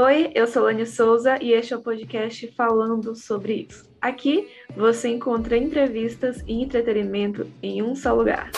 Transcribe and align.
Oi, 0.00 0.30
eu 0.32 0.46
sou 0.46 0.62
Lani 0.62 0.86
Souza 0.86 1.42
e 1.42 1.52
este 1.52 1.74
é 1.74 1.76
o 1.76 1.80
podcast 1.80 2.46
falando 2.56 3.16
sobre 3.16 3.66
isso. 3.68 3.84
Aqui 4.00 4.46
você 4.76 5.08
encontra 5.08 5.56
entrevistas 5.56 6.40
e 6.46 6.62
entretenimento 6.62 7.48
em 7.60 7.82
um 7.82 7.96
só 7.96 8.14
lugar. 8.14 8.52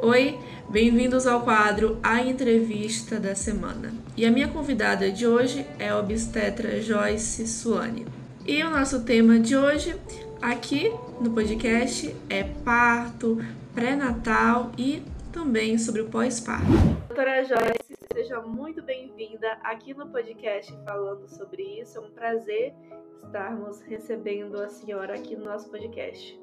Oi, 0.00 0.36
bem-vindos 0.68 1.24
ao 1.24 1.42
quadro 1.42 2.00
A 2.02 2.20
Entrevista 2.20 3.20
da 3.20 3.36
Semana. 3.36 3.94
E 4.16 4.26
a 4.26 4.30
minha 4.32 4.48
convidada 4.48 5.08
de 5.08 5.24
hoje 5.24 5.64
é 5.78 5.90
a 5.90 5.98
obstetra 6.00 6.80
Joyce 6.80 7.46
Suane. 7.46 8.04
E 8.44 8.60
o 8.64 8.70
nosso 8.70 9.04
tema 9.04 9.38
de 9.38 9.56
hoje 9.56 9.94
aqui 10.40 10.92
no 11.20 11.30
podcast 11.30 12.12
é 12.28 12.42
parto, 12.42 13.38
pré-natal 13.72 14.72
e 14.76 15.00
também 15.30 15.78
sobre 15.78 16.00
o 16.00 16.06
pós-parto. 16.06 16.66
Doutora 17.06 17.44
Joyce, 17.44 17.81
seja 18.12 18.42
muito 18.42 18.82
bem-vinda 18.82 19.52
aqui 19.62 19.94
no 19.94 20.06
podcast 20.10 20.70
falando 20.84 21.26
sobre 21.28 21.80
isso. 21.80 21.96
É 21.96 22.00
um 22.02 22.10
prazer 22.10 22.74
estarmos 23.16 23.80
recebendo 23.82 24.60
a 24.60 24.68
senhora 24.68 25.14
aqui 25.14 25.34
no 25.34 25.46
nosso 25.46 25.70
podcast. 25.70 26.38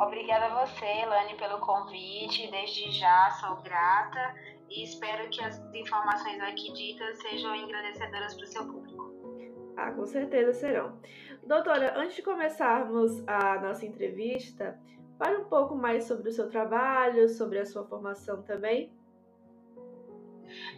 Obrigada 0.00 0.46
a 0.46 0.64
você, 0.64 0.86
Elane, 1.02 1.36
pelo 1.36 1.58
convite. 1.58 2.50
Desde 2.50 2.90
já 2.90 3.30
sou 3.32 3.56
grata 3.56 4.34
e 4.70 4.82
espero 4.82 5.28
que 5.28 5.42
as 5.42 5.58
informações 5.74 6.40
aqui 6.40 6.72
ditas 6.72 7.18
sejam 7.18 7.54
engrandecedoras 7.54 8.34
para 8.34 8.44
o 8.44 8.46
seu 8.46 8.66
público. 8.66 9.12
Ah, 9.76 9.92
com 9.92 10.06
certeza 10.06 10.54
serão. 10.54 10.98
Doutora, 11.44 11.98
antes 11.98 12.16
de 12.16 12.22
começarmos 12.22 13.22
a 13.28 13.60
nossa 13.60 13.84
entrevista, 13.84 14.80
fale 15.18 15.36
um 15.36 15.44
pouco 15.44 15.74
mais 15.74 16.04
sobre 16.04 16.30
o 16.30 16.32
seu 16.32 16.48
trabalho, 16.48 17.28
sobre 17.28 17.58
a 17.58 17.66
sua 17.66 17.84
formação 17.84 18.42
também. 18.42 18.90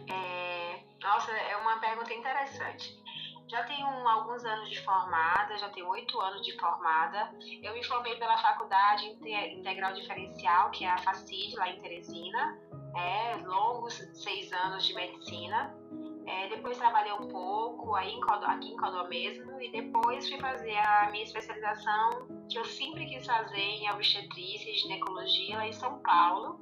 É, 0.09 0.79
nossa, 1.01 1.31
é 1.31 1.57
uma 1.57 1.79
pergunta 1.79 2.13
interessante. 2.13 3.01
Já 3.51 3.63
tenho 3.63 3.85
alguns 4.07 4.45
anos 4.45 4.69
de 4.69 4.79
formada, 4.81 5.57
já 5.57 5.67
tenho 5.69 5.87
oito 5.89 6.19
anos 6.21 6.41
de 6.45 6.57
formada. 6.57 7.33
Eu 7.61 7.73
me 7.73 7.83
formei 7.83 8.15
pela 8.15 8.37
Faculdade 8.37 9.05
Integral 9.07 9.93
Diferencial, 9.93 10.71
que 10.71 10.85
é 10.85 10.89
a 10.89 10.97
FACID, 10.97 11.55
lá 11.57 11.69
em 11.69 11.77
Teresina. 11.81 12.57
É, 12.95 13.35
longos 13.45 13.95
seis 14.13 14.53
anos 14.53 14.85
de 14.85 14.93
medicina. 14.93 15.75
É, 16.25 16.47
depois 16.47 16.77
trabalhei 16.77 17.11
um 17.11 17.27
pouco 17.27 17.93
aí 17.95 18.13
em 18.13 18.21
Codó, 18.21 18.45
aqui 18.45 18.69
em 18.69 18.77
Codó 18.77 19.07
mesmo 19.07 19.59
e 19.59 19.71
depois 19.71 20.29
fui 20.29 20.39
fazer 20.39 20.77
a 20.77 21.09
minha 21.11 21.23
especialização 21.23 22.27
que 22.49 22.57
eu 22.57 22.63
sempre 22.63 23.05
quis 23.05 23.25
fazer 23.25 23.59
em 23.59 23.91
obstetrícia 23.91 24.69
e 24.69 24.75
ginecologia 24.75 25.57
lá 25.57 25.67
em 25.67 25.73
São 25.73 25.99
Paulo. 25.99 26.61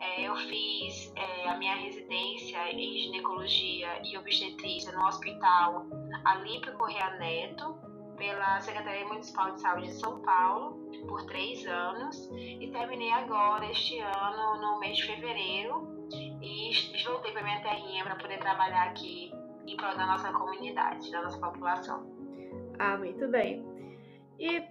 É, 0.00 0.28
eu 0.28 0.36
fiz 0.36 1.12
é, 1.16 1.48
a 1.48 1.56
minha 1.58 1.74
residência 1.74 2.72
em 2.72 2.98
ginecologia 2.98 3.88
e 4.04 4.16
obstetrícia 4.16 4.92
no 4.92 5.04
hospital 5.06 5.86
Alípio 6.24 6.72
Correia 6.74 7.10
Neto, 7.18 7.76
pela 8.16 8.60
Secretaria 8.60 9.06
Municipal 9.06 9.52
de 9.54 9.60
Saúde 9.60 9.86
de 9.88 9.94
São 9.94 10.20
Paulo, 10.22 10.90
por 11.08 11.24
três 11.26 11.66
anos, 11.66 12.30
e 12.32 12.68
terminei 12.72 13.12
agora, 13.12 13.70
este 13.70 13.98
ano, 14.00 14.60
no 14.60 14.80
mês 14.80 14.96
de 14.96 15.06
fevereiro, 15.06 16.08
e 16.42 16.72
voltei 17.04 17.32
para 17.32 17.42
minha 17.42 17.62
terrinha 17.62 18.04
para 18.04 18.16
poder 18.16 18.38
trabalhar 18.38 18.88
aqui 18.88 19.32
em 19.66 19.76
prol 19.76 19.96
da 19.96 20.06
nossa 20.06 20.32
comunidade, 20.32 21.10
da 21.10 21.22
nossa 21.22 21.38
população. 21.38 22.06
Ah, 22.78 22.96
muito 22.96 23.28
bem. 23.28 23.64
E 24.38 24.62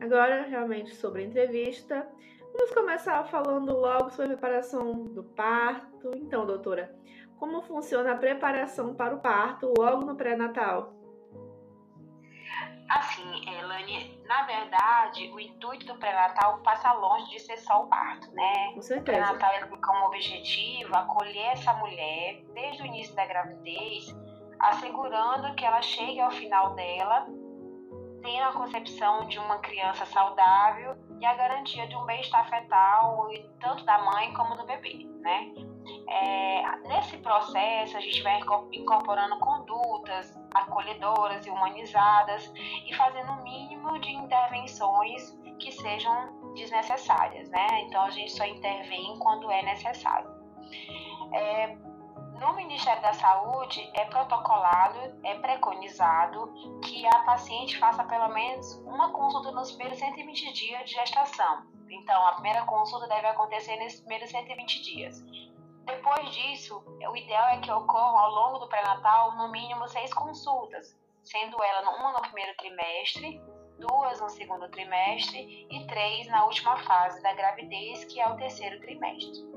agora, 0.00 0.42
realmente, 0.42 0.94
sobre 0.94 1.22
a 1.22 1.26
entrevista. 1.26 2.08
Vamos 2.56 2.72
começar 2.72 3.24
falando 3.24 3.76
logo 3.76 4.10
sobre 4.10 4.26
a 4.26 4.36
preparação 4.36 4.92
do 5.06 5.24
parto. 5.24 6.12
Então, 6.14 6.46
doutora, 6.46 6.94
como 7.36 7.60
funciona 7.62 8.12
a 8.12 8.16
preparação 8.16 8.94
para 8.94 9.16
o 9.16 9.20
parto 9.20 9.74
logo 9.76 10.04
no 10.04 10.14
pré-natal? 10.14 10.94
Assim, 12.88 13.50
Elane, 13.50 14.22
na 14.24 14.44
verdade, 14.44 15.28
o 15.32 15.40
intuito 15.40 15.84
do 15.84 15.98
pré-natal 15.98 16.60
passa 16.62 16.92
longe 16.92 17.28
de 17.30 17.40
ser 17.40 17.56
só 17.56 17.82
o 17.82 17.88
parto, 17.88 18.30
né? 18.32 18.72
Com 18.74 18.82
certeza. 18.82 19.32
O 19.32 19.38
pré-natal 19.38 19.68
tem 19.68 19.80
como 19.80 20.06
objetivo 20.06 20.94
acolher 20.94 21.52
essa 21.52 21.74
mulher 21.74 22.44
desde 22.54 22.82
o 22.82 22.86
início 22.86 23.16
da 23.16 23.26
gravidez, 23.26 24.14
assegurando 24.60 25.54
que 25.56 25.64
ela 25.64 25.82
chegue 25.82 26.20
ao 26.20 26.30
final 26.30 26.74
dela 26.74 27.26
tendo 28.24 28.42
a 28.42 28.52
concepção 28.52 29.26
de 29.28 29.38
uma 29.38 29.58
criança 29.58 30.06
saudável 30.06 30.96
e 31.20 31.26
a 31.26 31.34
garantia 31.34 31.86
de 31.86 31.94
um 31.94 32.06
bem-estar 32.06 32.48
fetal, 32.48 33.28
tanto 33.60 33.84
da 33.84 33.98
mãe 33.98 34.32
como 34.32 34.56
do 34.56 34.64
bebê, 34.64 35.06
né? 35.20 35.52
É, 36.08 36.76
nesse 36.88 37.18
processo, 37.18 37.98
a 37.98 38.00
gente 38.00 38.22
vai 38.22 38.40
incorporando 38.72 39.38
condutas 39.38 40.34
acolhedoras 40.54 41.46
e 41.46 41.50
humanizadas 41.50 42.50
e 42.86 42.94
fazendo 42.94 43.30
o 43.32 43.42
mínimo 43.42 43.98
de 44.00 44.10
intervenções 44.10 45.38
que 45.58 45.70
sejam 45.70 46.54
desnecessárias, 46.54 47.50
né? 47.50 47.66
Então, 47.82 48.04
a 48.04 48.10
gente 48.10 48.32
só 48.32 48.46
intervém 48.46 49.18
quando 49.18 49.50
é 49.50 49.62
necessário. 49.62 50.30
É, 51.34 51.76
no 52.40 52.52
Ministério 52.54 53.00
da 53.00 53.12
Saúde 53.12 53.90
é 53.94 54.04
protocolado, 54.06 54.98
é 55.22 55.34
preconizado 55.38 56.52
que 56.82 57.06
a 57.06 57.18
paciente 57.20 57.78
faça 57.78 58.04
pelo 58.04 58.28
menos 58.28 58.74
uma 58.84 59.12
consulta 59.12 59.52
nos 59.52 59.70
primeiros 59.72 59.98
120 59.98 60.52
dias 60.52 60.84
de 60.84 60.94
gestação. 60.94 61.66
Então, 61.88 62.26
a 62.26 62.32
primeira 62.32 62.64
consulta 62.64 63.06
deve 63.06 63.26
acontecer 63.28 63.76
nesses 63.76 64.00
primeiros 64.00 64.30
120 64.30 64.82
dias. 64.82 65.22
Depois 65.84 66.30
disso, 66.30 66.82
o 66.86 67.16
ideal 67.16 67.48
é 67.48 67.60
que 67.60 67.70
ocorram 67.70 68.18
ao 68.18 68.30
longo 68.30 68.58
do 68.58 68.68
pré-natal 68.68 69.36
no 69.36 69.50
mínimo 69.52 69.86
seis 69.86 70.12
consultas, 70.12 70.98
sendo 71.22 71.62
ela 71.62 71.90
uma 71.98 72.12
no 72.12 72.22
primeiro 72.22 72.56
trimestre, 72.56 73.40
duas 73.78 74.20
no 74.20 74.28
segundo 74.30 74.68
trimestre 74.70 75.66
e 75.70 75.86
três 75.86 76.26
na 76.28 76.44
última 76.46 76.76
fase 76.78 77.22
da 77.22 77.32
gravidez, 77.34 78.04
que 78.04 78.20
é 78.20 78.28
o 78.28 78.36
terceiro 78.36 78.80
trimestre. 78.80 79.53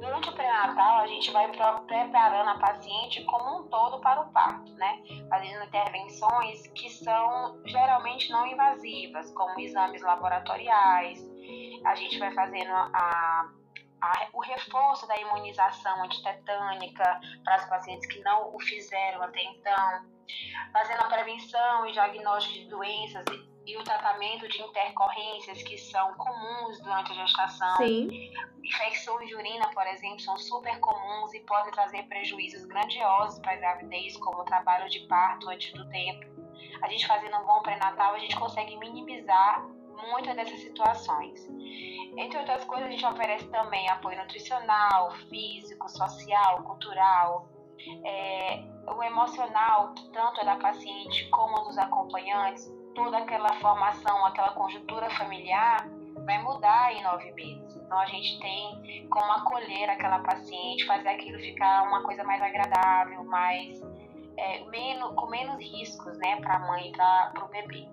Durante 0.00 0.28
o 0.28 0.32
pré-natal, 0.32 1.00
a 1.00 1.06
gente 1.06 1.30
vai 1.30 1.50
preparando 1.50 2.50
a 2.50 2.58
paciente 2.58 3.24
como 3.24 3.60
um 3.60 3.68
todo 3.68 4.00
para 4.00 4.20
o 4.20 4.32
parto, 4.32 4.72
né? 4.74 5.02
Fazendo 5.28 5.64
intervenções 5.64 6.66
que 6.68 6.90
são 6.90 7.60
geralmente 7.64 8.30
não 8.30 8.46
invasivas, 8.46 9.30
como 9.32 9.58
exames 9.60 10.02
laboratoriais. 10.02 11.20
A 11.84 11.94
gente 11.94 12.18
vai 12.18 12.32
fazendo 12.32 12.72
a, 12.72 13.48
a, 14.00 14.28
o 14.32 14.40
reforço 14.40 15.06
da 15.06 15.16
imunização 15.16 16.02
antitetânica 16.04 17.20
para 17.44 17.54
as 17.56 17.68
pacientes 17.68 18.06
que 18.06 18.20
não 18.20 18.54
o 18.54 18.60
fizeram 18.60 19.22
até 19.22 19.42
então. 19.42 20.12
Fazendo 20.72 21.02
a 21.02 21.08
prevenção 21.08 21.86
e 21.86 21.92
diagnóstico 21.92 22.54
de 22.54 22.68
doenças 22.68 23.24
e 23.66 23.76
o 23.76 23.84
tratamento 23.84 24.48
de 24.48 24.60
intercorrências 24.60 25.62
que 25.62 25.78
são 25.78 26.14
comuns 26.14 26.80
durante 26.80 27.12
a 27.12 27.14
gestação. 27.14 27.76
Sim. 27.76 28.32
Infecções 28.62 29.28
de 29.28 29.34
urina, 29.34 29.68
por 29.72 29.86
exemplo, 29.86 30.20
são 30.20 30.36
super 30.36 30.78
comuns 30.80 31.32
e 31.34 31.40
podem 31.40 31.72
trazer 31.72 32.02
prejuízos 32.04 32.64
grandiosos 32.64 33.38
para 33.40 33.52
a 33.52 33.56
gravidez, 33.56 34.16
como 34.16 34.40
o 34.40 34.44
trabalho 34.44 34.88
de 34.88 35.00
parto 35.06 35.48
antes 35.48 35.72
do 35.74 35.88
tempo. 35.88 36.32
A 36.82 36.88
gente 36.88 37.06
fazendo 37.06 37.36
um 37.36 37.44
bom 37.44 37.60
pré-natal, 37.62 38.14
a 38.14 38.18
gente 38.18 38.36
consegue 38.36 38.76
minimizar 38.76 39.64
muitas 40.10 40.34
dessas 40.34 40.60
situações. 40.60 41.48
Entre 42.16 42.38
outras 42.38 42.64
coisas, 42.64 42.88
a 42.88 42.90
gente 42.90 43.06
oferece 43.06 43.48
também 43.48 43.88
apoio 43.88 44.18
nutricional, 44.18 45.12
físico, 45.28 45.88
social, 45.88 46.62
cultural, 46.64 47.48
é, 48.04 48.64
o 48.86 49.02
emocional, 49.02 49.94
tanto 50.12 50.40
é 50.40 50.44
da 50.44 50.56
paciente 50.56 51.28
como 51.30 51.60
dos 51.60 51.78
acompanhantes, 51.78 52.70
toda 52.94 53.18
aquela 53.18 53.52
formação, 53.54 54.24
aquela 54.26 54.52
conjuntura 54.52 55.10
familiar 55.10 55.86
vai 56.24 56.42
mudar 56.42 56.92
em 56.92 57.02
nove 57.02 57.32
meses. 57.32 57.76
Então 57.76 57.98
a 57.98 58.06
gente 58.06 58.38
tem 58.40 59.06
como 59.08 59.32
acolher 59.32 59.90
aquela 59.90 60.20
paciente, 60.20 60.86
fazer 60.86 61.08
aquilo 61.08 61.38
ficar 61.38 61.84
uma 61.84 62.02
coisa 62.02 62.24
mais 62.24 62.40
agradável, 62.40 63.24
mais 63.24 63.80
é, 64.36 64.64
menos, 64.64 65.14
com 65.14 65.26
menos 65.26 65.58
riscos 65.58 66.16
né, 66.18 66.36
para 66.36 66.56
a 66.56 66.58
mãe 66.60 66.88
e 66.88 66.92
para 66.92 67.44
o 67.44 67.48
bebê. 67.48 67.88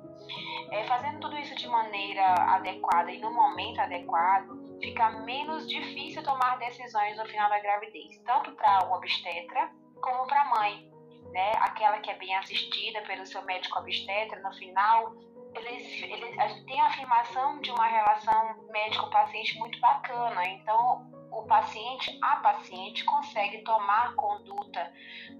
É, 0.71 0.85
fazendo 0.85 1.19
tudo 1.19 1.37
isso 1.37 1.55
de 1.55 1.67
maneira 1.67 2.33
adequada 2.53 3.11
e 3.11 3.19
no 3.19 3.33
momento 3.33 3.79
adequado, 3.79 4.59
fica 4.79 5.09
menos 5.21 5.67
difícil 5.67 6.23
tomar 6.23 6.57
decisões 6.59 7.17
no 7.17 7.25
final 7.25 7.49
da 7.49 7.59
gravidez, 7.59 8.19
tanto 8.25 8.51
para 8.51 8.87
o 8.87 8.93
obstetra 8.93 9.71
como 10.01 10.27
para 10.27 10.41
a 10.41 10.45
mãe 10.45 10.88
né, 11.31 11.51
aquela 11.59 11.99
que 11.99 12.09
é 12.09 12.15
bem 12.15 12.35
assistida 12.35 13.01
pelo 13.01 13.25
seu 13.25 13.41
médico 13.43 13.79
obstetra, 13.79 14.41
no 14.41 14.53
final, 14.55 15.13
eles, 15.55 16.03
eles, 16.03 16.63
tem 16.65 16.79
a 16.79 16.87
afirmação 16.87 17.59
de 17.61 17.71
uma 17.71 17.85
relação 17.85 18.67
médico-paciente 18.69 19.57
muito 19.57 19.79
bacana. 19.79 20.47
Então, 20.47 21.07
o 21.31 21.43
paciente, 21.43 22.17
a 22.21 22.37
paciente, 22.37 23.03
consegue 23.05 23.59
tomar 23.59 24.13
conduta, 24.15 24.91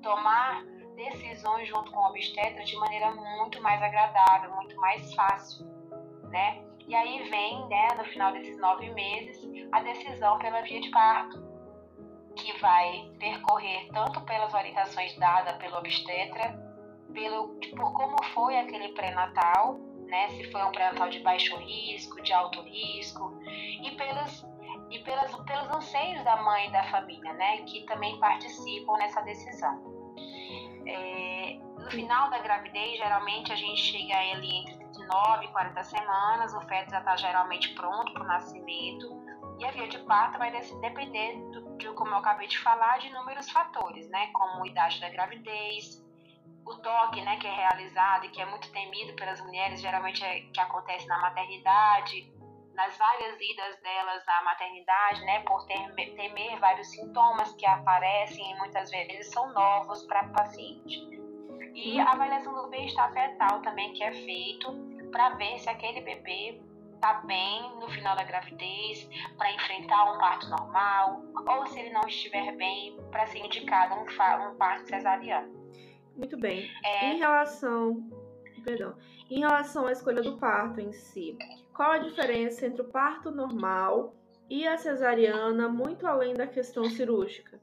tomar 0.02 0.64
decisões 0.96 1.68
junto 1.68 1.92
com 1.92 2.00
o 2.00 2.10
obstetra 2.10 2.64
de 2.64 2.76
maneira 2.76 3.12
muito 3.12 3.62
mais 3.62 3.82
agradável, 3.82 4.54
muito 4.56 4.76
mais 4.78 5.14
fácil, 5.14 5.66
né? 6.30 6.64
E 6.88 6.96
aí 6.96 7.30
vem, 7.30 7.68
né, 7.68 7.88
no 7.96 8.04
final 8.06 8.32
desses 8.34 8.58
nove 8.58 8.90
meses, 8.92 9.38
a 9.72 9.82
decisão 9.82 10.40
pela 10.40 10.62
via 10.62 10.82
de 10.82 10.90
parto 10.90 11.49
que 12.40 12.58
vai 12.60 13.12
percorrer 13.20 13.88
tanto 13.94 14.22
pelas 14.22 14.54
orientações 14.54 15.16
dadas 15.18 15.58
pelo 15.58 15.78
obstetra, 15.78 16.58
pelo, 17.14 17.50
por 17.76 17.94
como 17.94 18.24
foi 18.34 18.58
aquele 18.58 18.90
pré-natal, 18.90 19.80
né? 20.08 20.30
Se 20.30 20.52
foi 20.52 20.64
um 20.64 20.72
pré-natal 20.72 21.10
de 21.10 21.20
baixo 21.20 21.56
risco, 21.58 22.22
de 22.22 22.34
alto 22.34 22.62
risco, 22.62 23.40
e 23.46 23.92
pelos, 23.92 24.46
e 24.90 25.00
pelas, 25.00 25.36
pelos 25.36 25.70
anseios 25.70 26.24
da 26.24 26.42
mãe 26.42 26.68
e 26.68 26.72
da 26.72 26.84
família, 26.86 27.34
né? 27.34 27.58
Que 27.64 27.86
também 27.86 28.18
participam 28.20 28.98
nessa 28.98 29.22
decisão. 29.22 30.00
É, 30.86 31.60
no 31.78 31.92
final 31.92 32.30
da 32.30 32.40
gravidez, 32.40 32.98
geralmente 32.98 33.52
a 33.52 33.56
gente 33.56 33.82
chega 33.82 34.18
ali 34.18 34.62
entre 34.62 34.76
39 34.76 35.46
e 35.46 35.48
40 35.50 35.84
semanas, 35.84 36.54
o 36.54 36.62
feto 36.62 36.92
já 36.92 37.00
está 37.00 37.16
geralmente 37.16 37.74
pronto 37.74 38.12
para 38.14 38.24
o 38.24 38.28
nascimento. 38.28 39.19
E 39.60 39.66
a 39.66 39.72
via 39.72 39.88
de 39.88 40.00
parto 40.00 40.40
vai 40.40 40.52
depender, 40.52 41.38
do, 41.52 41.78
de, 41.78 41.92
como 41.94 42.12
eu 42.12 42.18
acabei 42.18 42.48
de 42.48 42.58
falar, 42.60 42.98
de 42.98 43.08
inúmeros 43.08 43.52
fatores, 43.52 44.10
né? 44.10 44.28
Como 44.28 44.64
a 44.64 44.68
idade 44.68 45.02
da 45.02 45.10
gravidez, 45.10 46.02
o 46.66 46.76
toque, 46.78 47.22
né, 47.22 47.38
que 47.38 47.48
é 47.48 47.54
realizado 47.54 48.26
e 48.26 48.30
que 48.30 48.42
é 48.42 48.46
muito 48.46 48.72
temido 48.72 49.14
pelas 49.16 49.42
mulheres, 49.42 49.82
geralmente 49.82 50.24
é 50.24 50.42
que 50.42 50.60
acontece 50.60 51.06
na 51.08 51.20
maternidade, 51.20 52.32
nas 52.74 52.98
várias 52.98 53.36
idas 53.42 53.82
delas 53.82 54.28
à 54.28 54.44
maternidade, 54.44 55.26
né, 55.26 55.42
por 55.42 55.66
ter, 55.66 55.94
temer 56.16 56.60
vários 56.60 56.88
sintomas 56.92 57.54
que 57.56 57.66
aparecem 57.66 58.52
e 58.52 58.58
muitas 58.58 58.90
vezes 58.90 59.32
são 59.32 59.52
novos 59.52 60.06
para 60.06 60.22
a 60.22 60.30
paciente. 60.30 60.98
E 61.74 62.00
a 62.00 62.12
avaliação 62.12 62.54
do 62.54 62.70
bem-estar 62.70 63.12
fetal 63.14 63.62
também 63.62 63.94
que 63.94 64.04
é 64.04 64.12
feito 64.12 64.72
para 65.12 65.30
ver 65.32 65.60
se 65.60 65.70
aquele 65.70 66.02
bebê 66.02 66.62
está 67.00 67.14
bem 67.22 67.76
no 67.80 67.88
final 67.90 68.14
da 68.14 68.24
gravidez 68.24 69.10
para 69.38 69.52
enfrentar 69.54 70.12
um 70.12 70.18
parto 70.18 70.50
normal 70.50 71.24
ou 71.48 71.66
se 71.68 71.80
ele 71.80 71.92
não 71.92 72.06
estiver 72.06 72.54
bem 72.58 72.98
para 73.10 73.26
ser 73.26 73.40
indicado 73.40 73.96
um, 73.96 74.02
um 74.02 74.56
parto 74.56 74.90
cesariano. 74.90 75.58
Muito 76.18 76.38
bem. 76.38 76.70
É... 76.84 77.14
Em 77.14 77.18
relação, 77.18 78.04
perdão, 78.66 78.98
em 79.30 79.40
relação 79.40 79.88
à 79.88 79.94
escolha 79.94 80.22
do 80.22 80.38
parto 80.38 80.82
em 80.82 80.92
si, 80.92 81.38
qual 81.74 81.92
a 81.92 82.00
diferença 82.00 82.68
entre 82.68 82.82
o 82.82 82.90
parto 82.90 83.32
normal 83.32 84.14
e 84.50 84.68
a 84.68 84.78
cesariana, 84.78 85.70
muito 85.70 86.06
além 86.06 86.34
da 86.34 86.48
questão 86.48 86.84
cirúrgica? 86.90 87.62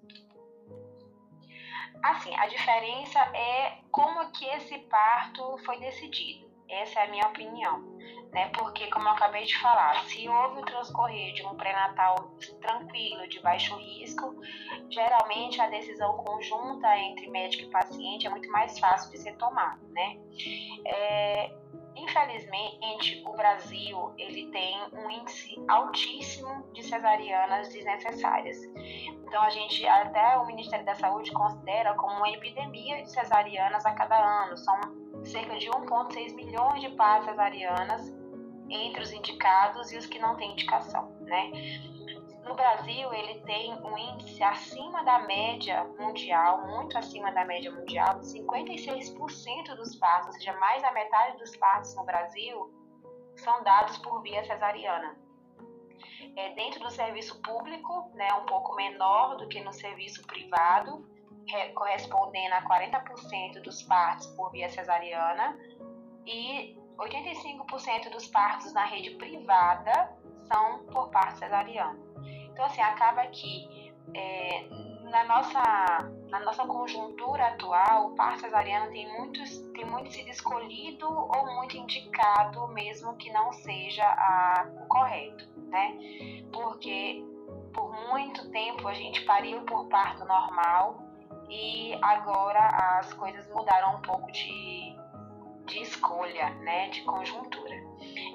Assim, 2.02 2.34
a 2.36 2.46
diferença 2.46 3.18
é 3.36 3.80
como 3.90 4.30
que 4.30 4.46
esse 4.46 4.78
parto 4.78 5.58
foi 5.58 5.78
decidido. 5.78 6.45
Essa 6.68 7.00
é 7.00 7.04
a 7.04 7.10
minha 7.10 7.26
opinião 7.26 7.96
né? 8.36 8.50
Porque, 8.54 8.86
como 8.88 9.08
eu 9.08 9.12
acabei 9.12 9.44
de 9.44 9.58
falar, 9.58 10.04
se 10.04 10.28
houve 10.28 10.60
o 10.60 10.64
transcorrer 10.64 11.32
de 11.32 11.42
um 11.46 11.54
pré-natal 11.56 12.30
tranquilo, 12.60 13.26
de 13.28 13.40
baixo 13.40 13.74
risco, 13.76 14.34
geralmente 14.90 15.58
a 15.58 15.68
decisão 15.68 16.18
conjunta 16.18 16.98
entre 16.98 17.28
médico 17.30 17.64
e 17.64 17.70
paciente 17.70 18.26
é 18.26 18.30
muito 18.30 18.50
mais 18.50 18.78
fácil 18.78 19.10
de 19.10 19.18
ser 19.18 19.36
tomada, 19.36 19.80
né? 19.88 20.18
É, 20.84 21.50
infelizmente, 21.96 23.22
o 23.26 23.32
Brasil 23.32 24.12
ele 24.18 24.50
tem 24.50 24.76
um 24.92 25.10
índice 25.10 25.56
altíssimo 25.66 26.70
de 26.74 26.82
cesarianas 26.82 27.70
desnecessárias. 27.70 28.58
Então, 29.26 29.42
a 29.42 29.48
gente, 29.48 29.86
até 29.86 30.36
o 30.36 30.46
Ministério 30.46 30.84
da 30.84 30.94
Saúde 30.94 31.32
considera 31.32 31.94
como 31.94 32.16
uma 32.16 32.30
epidemia 32.30 33.02
de 33.02 33.10
cesarianas 33.10 33.86
a 33.86 33.92
cada 33.92 34.44
ano. 34.44 34.58
São 34.58 35.05
cerca 35.26 35.58
de 35.58 35.68
1,6 35.68 36.34
milhões 36.34 36.80
de 36.80 36.90
partos 36.90 37.28
cesarianas 37.28 38.14
entre 38.68 39.02
os 39.02 39.12
indicados 39.12 39.92
e 39.92 39.96
os 39.96 40.06
que 40.06 40.18
não 40.18 40.36
têm 40.36 40.52
indicação, 40.52 41.08
né? 41.20 41.50
No 42.44 42.54
Brasil, 42.54 43.12
ele 43.12 43.40
tem 43.40 43.74
um 43.74 43.98
índice 43.98 44.40
acima 44.40 45.02
da 45.02 45.18
média 45.20 45.82
mundial, 45.98 46.64
muito 46.68 46.96
acima 46.96 47.32
da 47.32 47.44
média 47.44 47.72
mundial, 47.72 48.20
56% 48.20 49.74
dos 49.74 49.96
partos, 49.96 50.28
ou 50.28 50.32
seja, 50.34 50.52
mais 50.54 50.80
da 50.80 50.92
metade 50.92 51.38
dos 51.38 51.56
partos 51.56 51.94
no 51.96 52.04
Brasil 52.04 52.72
são 53.34 53.64
dados 53.64 53.98
por 53.98 54.22
via 54.22 54.44
cesariana. 54.44 55.16
É, 56.36 56.54
dentro 56.54 56.80
do 56.80 56.90
serviço 56.90 57.40
público, 57.42 58.10
né, 58.14 58.32
um 58.34 58.46
pouco 58.46 58.76
menor 58.76 59.36
do 59.36 59.48
que 59.48 59.60
no 59.60 59.72
serviço 59.72 60.24
privado, 60.24 61.04
correspondendo 61.74 62.54
a 62.54 62.62
40% 62.62 63.62
dos 63.62 63.82
partos 63.82 64.26
por 64.28 64.50
via 64.50 64.68
cesariana, 64.68 65.56
e 66.26 66.76
85% 66.98 68.10
dos 68.10 68.26
partos 68.26 68.72
na 68.72 68.84
rede 68.84 69.10
privada 69.10 70.12
são 70.44 70.84
por 70.86 71.10
parto 71.10 71.38
cesariano. 71.38 72.04
Então, 72.50 72.64
assim, 72.64 72.80
acaba 72.80 73.26
que 73.26 73.92
é, 74.14 74.68
na, 75.10 75.24
nossa, 75.24 75.62
na 76.28 76.40
nossa 76.40 76.66
conjuntura 76.66 77.48
atual, 77.48 78.08
o 78.08 78.14
parto 78.14 78.40
cesariano 78.40 78.90
tem, 78.90 79.10
muitos, 79.18 79.58
tem 79.72 79.84
muito 79.84 80.10
sido 80.10 80.28
escolhido 80.30 81.06
ou 81.06 81.54
muito 81.54 81.76
indicado, 81.76 82.66
mesmo 82.68 83.14
que 83.16 83.30
não 83.30 83.52
seja 83.52 84.04
a, 84.04 84.66
o 84.82 84.86
correto, 84.86 85.46
né? 85.68 85.96
Porque 86.52 87.22
por 87.72 87.92
muito 88.08 88.50
tempo 88.50 88.88
a 88.88 88.94
gente 88.94 89.20
pariu 89.24 89.60
por 89.62 89.86
parto 89.88 90.24
normal 90.24 91.05
e 91.48 91.98
agora 92.02 92.66
as 92.98 93.12
coisas 93.12 93.46
mudaram 93.48 93.96
um 93.96 94.02
pouco 94.02 94.30
de, 94.32 94.96
de 95.66 95.82
escolha, 95.82 96.50
né, 96.50 96.88
de 96.90 97.02
conjuntura. 97.02 97.74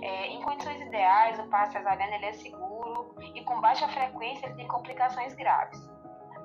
É, 0.02 0.28
em 0.28 0.42
condições 0.42 0.82
ideais, 0.82 1.40
o 1.40 1.48
parto 1.48 1.74
cesariano 1.74 2.14
ele 2.14 2.26
é 2.26 2.34
seguro 2.34 3.16
e 3.36 3.44
com 3.44 3.60
baixa 3.62 3.88
frequência 3.88 4.48
ele 4.48 4.56
tem 4.56 4.68
complicações 4.68 5.34
graves. 5.34 5.80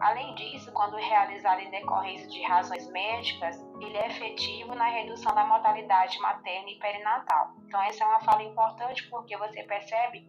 Além 0.00 0.34
disso, 0.34 0.70
quando 0.72 0.96
realizado 0.96 1.60
em 1.60 1.70
decorrência 1.70 2.28
de 2.28 2.42
razões 2.42 2.86
médicas, 2.90 3.58
ele 3.80 3.96
é 3.96 4.08
efetivo 4.08 4.74
na 4.74 4.84
redução 4.88 5.34
da 5.34 5.46
mortalidade 5.46 6.18
materna 6.20 6.68
e 6.68 6.78
perinatal. 6.78 7.52
Então, 7.66 7.80
essa 7.82 8.04
é 8.04 8.06
uma 8.06 8.20
fala 8.20 8.42
importante 8.42 9.08
porque 9.08 9.36
você 9.38 9.62
percebe 9.62 10.20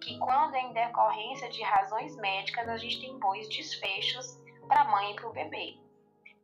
que 0.00 0.16
quando 0.18 0.54
é 0.54 0.60
em 0.60 0.72
decorrência 0.72 1.48
de 1.48 1.62
razões 1.62 2.16
médicas, 2.16 2.68
a 2.68 2.76
gente 2.76 3.00
tem 3.00 3.18
bons 3.18 3.48
desfechos 3.48 4.40
para 4.68 4.82
a 4.82 4.84
mãe 4.84 5.12
e 5.12 5.16
para 5.16 5.28
o 5.28 5.32
bebê. 5.32 5.85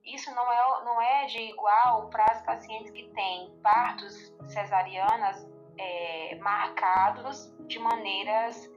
Isso 0.04 0.34
não 0.34 0.52
é, 0.52 0.84
não 0.84 1.00
é 1.00 1.26
de 1.26 1.38
igual 1.38 2.08
para 2.10 2.24
as 2.24 2.42
pacientes 2.42 2.90
que 2.90 3.08
têm 3.14 3.50
partos 3.62 4.34
cesarianas 4.48 5.48
é, 5.78 6.34
marcados 6.36 7.52
de 7.66 7.78
maneiras 7.78 8.68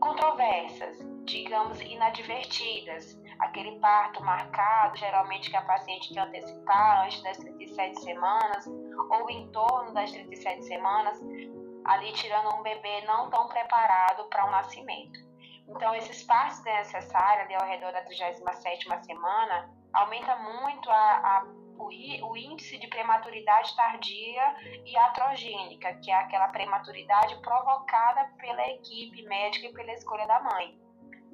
controversas, 0.00 0.98
digamos, 1.24 1.80
inadvertidas. 1.80 3.20
Aquele 3.38 3.78
parto 3.78 4.22
marcado, 4.22 4.96
geralmente 4.96 5.50
que 5.50 5.56
a 5.56 5.62
paciente 5.62 6.12
quer 6.12 6.20
antecipar 6.20 7.04
antes 7.04 7.22
das 7.22 7.38
37 7.38 8.00
semanas 8.00 8.66
ou 8.66 9.30
em 9.30 9.50
torno 9.50 9.92
das 9.94 10.10
37 10.10 10.64
semanas, 10.64 11.18
ali 11.84 12.12
tirando 12.12 12.54
um 12.54 12.62
bebê 12.62 13.02
não 13.06 13.30
tão 13.30 13.48
preparado 13.48 14.24
para 14.24 14.44
o 14.44 14.48
um 14.48 14.50
nascimento. 14.50 15.29
Então, 15.70 15.94
esses 15.94 16.22
passos 16.24 16.64
necessários 16.64 17.46
ali 17.46 17.54
ao 17.54 17.66
redor 17.66 17.92
da 17.92 18.02
37 18.02 18.86
semana 19.04 19.70
aumenta 19.92 20.36
muito 20.36 20.90
a, 20.90 20.94
a, 20.94 21.46
o, 21.78 22.36
índice 22.36 22.76
de 22.78 22.88
prematuridade 22.88 23.74
tardia 23.76 24.42
e 24.84 24.96
atrogênica, 24.96 25.94
que 25.94 26.10
é 26.10 26.14
aquela 26.14 26.48
prematuridade 26.48 27.40
provocada 27.40 28.30
pela 28.38 28.68
equipe 28.68 29.22
médica 29.22 29.68
e 29.68 29.72
pela 29.72 29.92
escolha 29.92 30.26
da 30.26 30.40
mãe. 30.40 30.78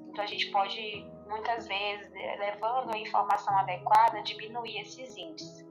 Então, 0.09 0.23
a 0.23 0.27
gente 0.27 0.51
pode, 0.51 1.05
muitas 1.27 1.67
vezes, 1.67 2.11
levando 2.39 2.95
a 2.95 2.99
informação 2.99 3.57
adequada, 3.59 4.23
diminuir 4.23 4.81
esses 4.81 5.17
índices. 5.17 5.67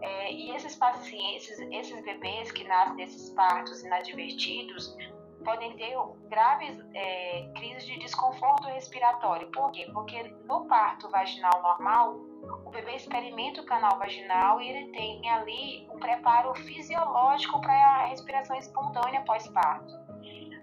É, 0.00 0.32
e 0.32 0.54
esses 0.54 0.76
pacientes, 0.76 1.50
esses 1.50 2.04
bebês 2.04 2.52
que 2.52 2.62
nascem 2.64 2.96
desses 2.96 3.30
partos 3.30 3.82
inadvertidos, 3.82 4.96
podem 5.44 5.76
ter 5.76 5.96
graves 6.28 6.78
é, 6.94 7.48
crises 7.56 7.84
de 7.86 7.98
desconforto 7.98 8.68
respiratório. 8.68 9.50
Por 9.50 9.70
quê? 9.72 9.88
Porque 9.92 10.22
no 10.44 10.66
parto 10.66 11.08
vaginal 11.08 11.62
normal, 11.62 12.16
o 12.64 12.70
bebê 12.70 12.96
experimenta 12.96 13.60
o 13.60 13.66
canal 13.66 13.98
vaginal 13.98 14.60
e 14.60 14.68
ele 14.68 14.92
tem 14.92 15.28
ali 15.30 15.88
um 15.90 15.98
preparo 15.98 16.54
fisiológico 16.54 17.60
para 17.60 17.72
a 17.72 18.06
respiração 18.06 18.56
espontânea 18.56 19.22
pós-parto. 19.22 19.92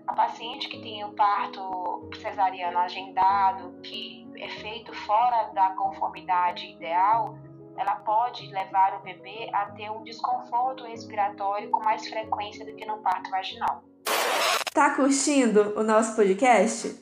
A 0.08 0.14
paciente 0.14 0.70
que 0.70 0.80
tem 0.82 1.04
o 1.04 1.14
parto 1.14 2.10
cesariano 2.22 2.78
agendado, 2.78 3.82
que 3.82 4.28
é 4.38 4.48
feito 4.50 4.94
fora 4.94 5.46
da 5.54 5.72
conformidade 5.72 6.68
ideal, 6.72 7.36
ela 7.78 7.96
pode 7.98 8.46
levar 8.48 8.94
o 9.00 9.02
bebê 9.02 9.50
a 9.52 9.72
ter 9.72 9.90
um 9.90 10.04
desconforto 10.04 10.86
respiratório 10.86 11.70
com 11.72 11.84
mais 11.84 12.08
frequência 12.08 12.66
do 12.66 12.76
que 12.76 12.86
no 12.86 13.00
parto 13.00 13.30
vaginal. 13.32 13.84
Tá 14.76 14.90
curtindo 14.90 15.72
o 15.78 15.84
nosso 15.84 16.18
podcast? 16.18 16.94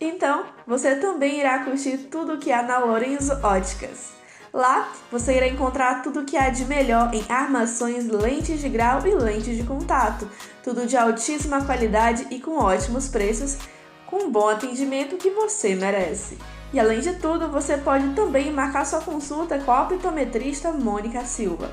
Então, 0.00 0.44
você 0.64 0.94
também 0.94 1.40
irá 1.40 1.64
curtir 1.64 1.98
tudo 2.08 2.38
que 2.38 2.52
há 2.52 2.62
na 2.62 2.78
Lorenzo 2.78 3.32
Óticas. 3.42 4.10
Lá 4.52 4.92
você 5.10 5.36
irá 5.36 5.48
encontrar 5.48 6.00
tudo 6.00 6.24
que 6.24 6.36
há 6.36 6.48
de 6.48 6.64
melhor 6.64 7.12
em 7.12 7.24
armações, 7.28 8.06
lentes 8.06 8.60
de 8.60 8.68
grau 8.68 9.04
e 9.04 9.16
lentes 9.16 9.56
de 9.56 9.64
contato, 9.64 10.30
tudo 10.62 10.86
de 10.86 10.96
altíssima 10.96 11.64
qualidade 11.64 12.24
e 12.30 12.38
com 12.38 12.52
ótimos 12.52 13.08
preços 13.08 13.58
com 14.06 14.26
um 14.26 14.30
bom 14.30 14.48
atendimento 14.48 15.16
que 15.16 15.30
você 15.30 15.74
merece. 15.74 16.38
E 16.72 16.78
além 16.78 17.00
de 17.00 17.16
tudo, 17.16 17.48
você 17.48 17.76
pode 17.78 18.14
também 18.14 18.52
marcar 18.52 18.86
sua 18.86 19.00
consulta 19.00 19.58
com 19.58 19.72
a 19.72 19.82
optometrista 19.82 20.70
Mônica 20.70 21.24
Silva. 21.24 21.68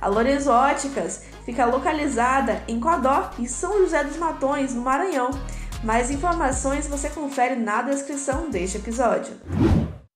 A 0.00 0.08
Lorenzo 0.08 0.50
Óticas 0.50 1.26
fica 1.44 1.66
localizada 1.66 2.64
em 2.66 2.80
Codó 2.80 3.30
e 3.38 3.46
São 3.46 3.78
José 3.80 4.02
dos 4.02 4.16
Matões, 4.16 4.74
no 4.74 4.80
Maranhão. 4.80 5.28
Mais 5.84 6.10
informações 6.10 6.88
você 6.88 7.10
confere 7.10 7.54
na 7.54 7.82
descrição 7.82 8.48
deste 8.48 8.78
episódio. 8.78 9.38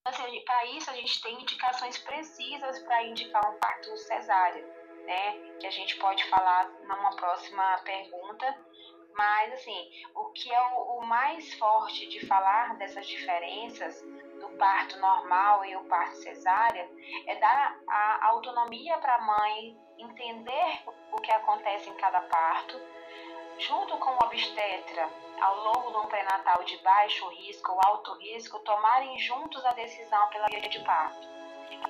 Para 0.03 0.67
isso, 0.77 0.91
a 0.91 0.95
gente 0.95 1.23
tem 1.23 1.41
indicações 1.41 1.99
precisas 1.99 2.79
para 2.81 3.05
indicar 3.05 3.43
um 3.47 3.59
parto 3.59 3.95
cesárea, 3.99 4.65
né? 5.05 5.33
Que 5.61 5.67
a 5.67 5.71
gente 5.71 5.97
pode 5.97 6.25
falar 6.31 6.71
numa 6.83 7.15
próxima 7.17 7.79
pergunta. 7.85 8.57
Mas, 9.15 9.53
assim, 9.53 9.91
o 10.15 10.33
que 10.33 10.51
é 10.51 10.61
o 10.61 11.03
mais 11.03 11.53
forte 11.55 12.09
de 12.09 12.27
falar 12.27 12.77
dessas 12.79 13.07
diferenças 13.07 14.03
do 14.45 14.59
parto 14.59 14.99
normal 14.99 15.65
e 15.65 15.75
o 15.77 15.85
parto 15.85 16.17
cesárea 16.17 16.89
é 17.27 17.37
dar 17.37 17.79
a 17.89 18.27
autonomia 18.27 18.99
para 18.99 19.15
a 19.15 19.23
mãe 19.23 19.77
entender 19.99 20.83
o 21.13 21.17
que 21.17 21.33
acontece 21.33 21.89
em 21.89 21.95
cada 21.95 22.21
parto, 22.21 22.79
junto 23.59 23.97
com 23.97 24.11
o 24.11 24.25
obstetra, 24.25 25.09
ao 25.41 25.65
longo 25.65 25.91
de 25.93 25.97
um 25.99 26.07
pré-natal 26.07 26.63
de 26.65 26.77
baixo 26.79 27.27
risco 27.29 27.73
ou 27.73 27.81
alto 27.87 28.13
risco, 28.19 28.59
tomarem 28.61 29.19
juntos 29.19 29.65
a 29.65 29.73
decisão 29.73 30.29
pela 30.29 30.47
via 30.49 30.69
de 30.69 30.81
parto. 30.81 31.35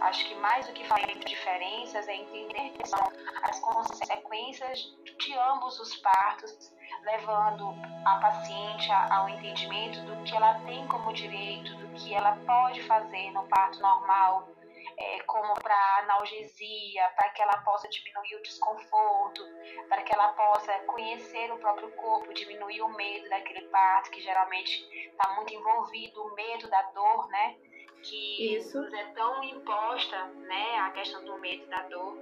Acho 0.00 0.26
que 0.26 0.34
mais 0.36 0.66
do 0.66 0.72
que 0.72 0.82
de 0.82 1.24
diferenças 1.24 2.08
é 2.08 2.14
entender 2.14 2.70
que 2.70 2.86
são 2.86 3.00
as 3.42 3.60
consequências 3.60 4.80
de 5.18 5.38
ambos 5.38 5.78
os 5.80 5.96
partos 5.96 6.73
levando 7.04 7.74
a 8.04 8.16
paciente 8.16 8.90
ao 8.90 9.28
entendimento 9.28 10.00
do 10.02 10.22
que 10.24 10.34
ela 10.34 10.54
tem 10.66 10.86
como 10.88 11.12
direito, 11.12 11.74
do 11.76 11.88
que 11.94 12.14
ela 12.14 12.36
pode 12.46 12.82
fazer 12.82 13.30
no 13.32 13.46
parto 13.48 13.80
normal, 13.80 14.48
é, 14.96 15.20
como 15.20 15.54
para 15.54 15.98
analgesia, 16.00 17.08
para 17.16 17.30
que 17.30 17.42
ela 17.42 17.58
possa 17.58 17.88
diminuir 17.88 18.36
o 18.36 18.42
desconforto, 18.42 19.42
para 19.88 20.02
que 20.02 20.14
ela 20.14 20.28
possa 20.28 20.72
conhecer 20.80 21.52
o 21.52 21.58
próprio 21.58 21.90
corpo, 21.92 22.32
diminuir 22.32 22.82
o 22.82 22.88
medo 22.88 23.28
daquele 23.28 23.62
parto, 23.68 24.10
que 24.10 24.20
geralmente 24.20 24.86
está 25.08 25.32
muito 25.34 25.52
envolvido, 25.52 26.22
o 26.22 26.34
medo 26.34 26.68
da 26.68 26.82
dor, 26.92 27.28
né? 27.28 27.56
Que 28.04 28.56
Isso. 28.56 28.78
é 28.94 29.04
tão 29.14 29.42
imposta, 29.42 30.24
né? 30.46 30.78
A 30.80 30.90
questão 30.90 31.24
do 31.24 31.38
medo 31.38 31.66
da 31.66 31.82
dor. 31.88 32.18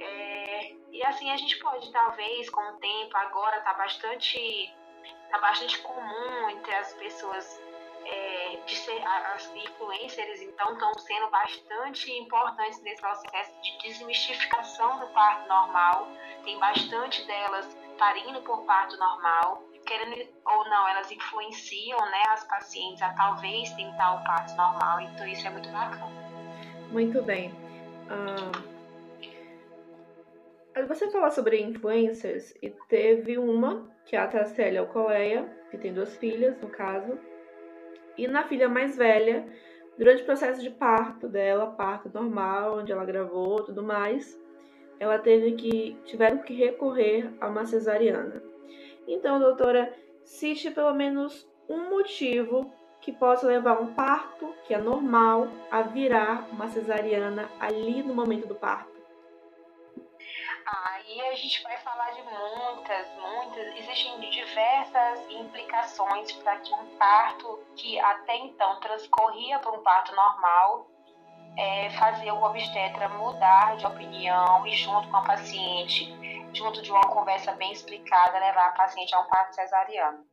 É, 0.00 0.74
e 0.90 1.02
assim 1.04 1.30
a 1.30 1.36
gente 1.36 1.58
pode, 1.58 1.92
talvez, 1.92 2.48
com 2.48 2.60
o 2.60 2.76
tempo, 2.78 3.16
agora 3.16 3.58
está 3.58 3.74
bastante, 3.74 4.72
tá 5.30 5.38
bastante 5.38 5.78
comum 5.80 6.50
entre 6.50 6.74
as 6.74 6.94
pessoas 6.94 7.60
é, 8.04 8.58
de 8.66 8.74
ser, 8.74 9.06
as 9.06 9.54
influencers, 9.54 10.40
então, 10.40 10.72
estão 10.72 10.92
sendo 10.94 11.28
bastante 11.30 12.10
importantes 12.12 12.80
nesse 12.82 13.00
processo 13.00 13.52
de 13.62 13.78
desmistificação 13.82 14.98
do 14.98 15.06
parto 15.08 15.46
normal. 15.48 16.08
Tem 16.42 16.58
bastante 16.58 17.24
delas 17.26 17.76
parindo 17.98 18.40
por 18.42 18.64
parto 18.64 18.96
normal, 18.96 19.62
querendo 19.84 20.28
ou 20.44 20.64
não, 20.68 20.88
elas 20.88 21.10
influenciam 21.10 21.98
né, 21.98 22.22
as 22.30 22.44
pacientes 22.44 23.02
a 23.02 23.12
talvez 23.14 23.72
tentar 23.72 24.14
o 24.14 24.24
parto 24.24 24.54
normal, 24.54 25.00
então 25.00 25.26
isso 25.26 25.46
é 25.46 25.50
muito 25.50 25.68
bacana. 25.70 26.10
Muito 26.90 27.22
bem. 27.22 27.54
Você 30.88 31.10
falou 31.10 31.30
sobre 31.30 31.60
influencers 31.60 32.54
e 32.62 32.70
teve 32.88 33.38
uma, 33.38 33.88
que 34.06 34.16
é 34.16 34.18
a 34.18 34.26
Tassélia 34.26 34.80
Alcoleia, 34.80 35.46
que 35.70 35.78
tem 35.78 35.92
duas 35.92 36.16
filhas, 36.16 36.58
no 36.60 36.68
caso. 36.68 37.18
E 38.16 38.26
na 38.26 38.44
filha 38.44 38.68
mais 38.68 38.96
velha, 38.96 39.46
durante 39.98 40.22
o 40.22 40.26
processo 40.26 40.60
de 40.60 40.70
parto 40.70 41.28
dela, 41.28 41.66
parto 41.66 42.10
normal, 42.12 42.78
onde 42.78 42.92
ela 42.92 43.04
gravou 43.04 43.62
tudo 43.64 43.82
mais, 43.82 44.38
ela 44.98 45.18
teve 45.18 45.52
que. 45.52 45.96
tiveram 46.04 46.38
que 46.38 46.54
recorrer 46.54 47.32
a 47.40 47.48
uma 47.48 47.64
cesariana. 47.64 48.51
Então, 49.06 49.38
doutora, 49.38 49.96
existe 50.24 50.70
pelo 50.70 50.94
menos 50.94 51.48
um 51.68 51.90
motivo 51.90 52.72
que 53.00 53.12
possa 53.12 53.46
levar 53.46 53.80
um 53.80 53.92
parto, 53.94 54.54
que 54.64 54.72
é 54.72 54.78
normal, 54.78 55.48
a 55.70 55.82
virar 55.82 56.46
uma 56.52 56.68
cesariana 56.68 57.50
ali 57.58 58.02
no 58.02 58.14
momento 58.14 58.46
do 58.46 58.54
parto. 58.54 58.92
Aí 60.64 61.20
a 61.28 61.34
gente 61.34 61.62
vai 61.64 61.76
falar 61.78 62.12
de 62.12 62.22
muitas, 62.22 63.08
muitas, 63.18 63.76
existem 63.76 64.20
diversas 64.30 65.28
implicações 65.30 66.30
para 66.32 66.56
que 66.58 66.72
um 66.72 66.86
parto 66.96 67.58
que 67.74 67.98
até 67.98 68.36
então 68.36 68.78
transcorria 68.78 69.58
por 69.58 69.74
um 69.74 69.82
parto 69.82 70.14
normal 70.14 70.86
é, 71.56 71.90
fazer 71.90 72.30
o 72.30 72.42
obstetra 72.42 73.08
mudar 73.08 73.76
de 73.76 73.86
opinião 73.86 74.66
e 74.66 74.74
junto 74.76 75.08
com 75.08 75.16
a 75.16 75.22
paciente, 75.22 76.10
junto 76.54 76.82
de 76.82 76.90
uma 76.90 77.08
conversa 77.08 77.52
bem 77.52 77.72
explicada, 77.72 78.38
levar 78.38 78.68
a 78.68 78.72
paciente 78.72 79.14
a 79.14 79.20
um 79.20 79.26
parto 79.26 79.54
cesariano. 79.54 80.24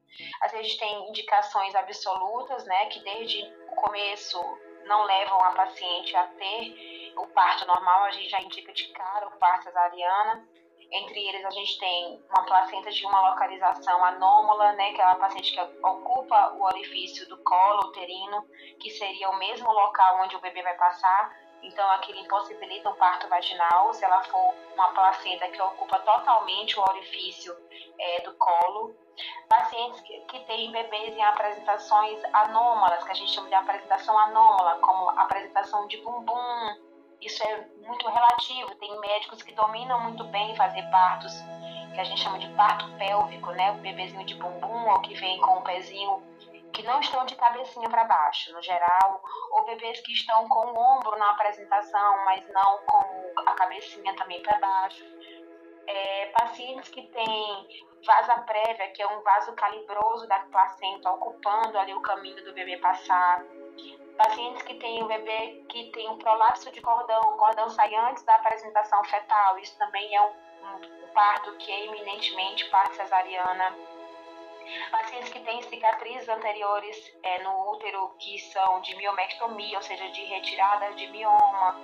Às 0.41 0.51
vezes 0.51 0.77
tem 0.77 1.09
indicações 1.09 1.73
absolutas, 1.75 2.65
né, 2.65 2.88
que 2.88 3.03
desde 3.03 3.41
o 3.71 3.75
começo 3.75 4.39
não 4.85 5.03
levam 5.03 5.39
a 5.45 5.51
paciente 5.51 6.15
a 6.15 6.27
ter 6.27 7.13
o 7.15 7.27
parto 7.27 7.65
normal, 7.67 8.05
a 8.05 8.11
gente 8.11 8.29
já 8.29 8.41
indica 8.41 8.73
de 8.73 8.88
cara 8.91 9.27
o 9.27 9.38
parto 9.38 9.65
cesariana. 9.65 10.47
Entre 10.91 11.19
eles, 11.19 11.45
a 11.45 11.51
gente 11.51 11.77
tem 11.77 12.23
uma 12.27 12.43
placenta 12.45 12.89
de 12.89 13.05
uma 13.05 13.29
localização 13.29 14.03
anômala, 14.03 14.71
né, 14.73 14.91
que 14.93 15.01
é 15.01 15.05
uma 15.05 15.19
paciente 15.19 15.53
que 15.53 15.61
ocupa 15.85 16.53
o 16.53 16.63
orifício 16.63 17.29
do 17.29 17.38
colo 17.43 17.89
uterino, 17.89 18.43
que 18.79 18.89
seria 18.89 19.29
o 19.29 19.38
mesmo 19.38 19.71
local 19.71 20.23
onde 20.23 20.35
o 20.35 20.41
bebê 20.41 20.63
vai 20.63 20.75
passar. 20.77 21.31
Então, 21.62 21.89
aquilo 21.92 22.20
impossibilita 22.20 22.89
um 22.89 22.96
parto 22.96 23.28
vaginal. 23.28 23.94
Se 23.94 24.04
ela 24.06 24.24
for 24.24 24.54
uma 24.74 24.89
placenta 24.94 25.48
que 25.50 25.62
ocupa 25.62 26.00
totalmente 26.00 26.80
o 26.80 26.84
orifício 26.84 27.56
é, 28.00 28.22
do 28.22 28.34
colo. 28.36 28.96
Pacientes 29.50 30.00
que, 30.01 30.18
que 30.22 30.39
têm 30.46 30.72
bebês 30.72 31.16
em 31.16 31.22
apresentações 31.22 32.24
anômalas, 32.32 33.04
que 33.04 33.12
a 33.12 33.16
gente 33.16 33.32
chama 33.32 33.50
de 33.50 33.56
apresentação 33.56 34.18
anômala, 34.18 34.80
como 34.80 35.10
apresentação 35.10 35.88
de 35.88 35.98
bumbum, 35.98 36.78
isso 37.22 37.44
é 37.44 37.68
muito 37.86 38.08
relativo. 38.08 38.74
Tem 38.75 39.00
médicos 39.01 39.42
que 39.44 39.54
dominam 39.54 40.00
muito 40.01 40.24
bem 40.25 40.56
fazer 40.56 40.84
partos, 40.89 41.34
que 41.94 42.00
a 42.00 42.04
gente 42.06 42.22
chama 42.22 42.39
de 42.39 42.48
parto 42.50 42.89
pélvico, 42.98 43.51
né? 43.51 43.72
O 43.72 43.75
bebezinho 43.75 44.25
de 44.25 44.36
bumbum 44.36 44.89
ou 44.89 45.01
que 45.01 45.13
vem 45.16 45.39
com 45.42 45.58
o 45.58 45.62
pezinho 45.62 46.24
que 46.73 46.83
não 46.83 46.99
estão 46.99 47.25
de 47.25 47.35
cabecinha 47.35 47.89
para 47.89 48.03
baixo, 48.03 48.53
no 48.53 48.61
geral, 48.61 49.21
ou 49.51 49.65
bebês 49.65 49.99
que 50.01 50.13
estão 50.13 50.47
com 50.47 50.67
o 50.67 50.77
ombro 50.77 51.17
na 51.17 51.31
apresentação, 51.31 52.25
mas 52.25 52.47
não 52.49 52.77
com 52.79 53.33
a 53.49 53.53
cabecinha 53.53 54.15
também 54.15 54.41
para 54.41 54.59
baixo. 54.59 55.03
É, 55.88 56.25
pacientes 56.27 56.89
que 56.89 57.01
têm 57.07 57.85
vasa 58.05 58.39
prévia, 58.41 58.91
que 58.91 59.01
é 59.01 59.07
um 59.07 59.21
vaso 59.21 59.53
calibroso 59.53 60.27
da 60.27 60.39
placenta, 60.39 61.11
ocupando 61.11 61.77
ali 61.77 61.93
o 61.93 62.01
caminho 62.01 62.43
do 62.43 62.53
bebê 62.53 62.77
passar 62.77 63.43
pacientes 64.19 64.61
que 64.63 64.75
têm 64.75 65.01
o 65.01 65.07
bebê 65.07 65.63
que 65.69 65.85
tem 65.91 66.09
um 66.09 66.17
prolapso 66.17 66.69
de 66.71 66.81
cordão, 66.81 67.21
o 67.21 67.38
cordão 67.38 67.69
sai 67.69 67.95
antes 67.95 68.21
da 68.23 68.35
apresentação 68.35 69.01
fetal, 69.05 69.57
isso 69.57 69.77
também 69.77 70.13
é 70.13 70.21
um, 70.21 70.27
um, 70.27 71.07
parto 71.13 71.53
que 71.53 71.71
é 71.71 71.85
eminentemente 71.85 72.65
parto 72.69 72.95
cesariana. 72.95 73.73
Pacientes 74.91 75.29
que 75.29 75.39
têm 75.39 75.61
cicatrizes 75.63 76.27
anteriores 76.29 77.17
é, 77.23 77.43
no 77.43 77.71
útero 77.71 78.15
que 78.19 78.38
são 78.39 78.81
de 78.81 78.95
miomectomia, 78.95 79.77
ou 79.77 79.83
seja, 79.83 80.09
de 80.09 80.23
retirada 80.25 80.93
de 80.93 81.07
mioma, 81.07 81.75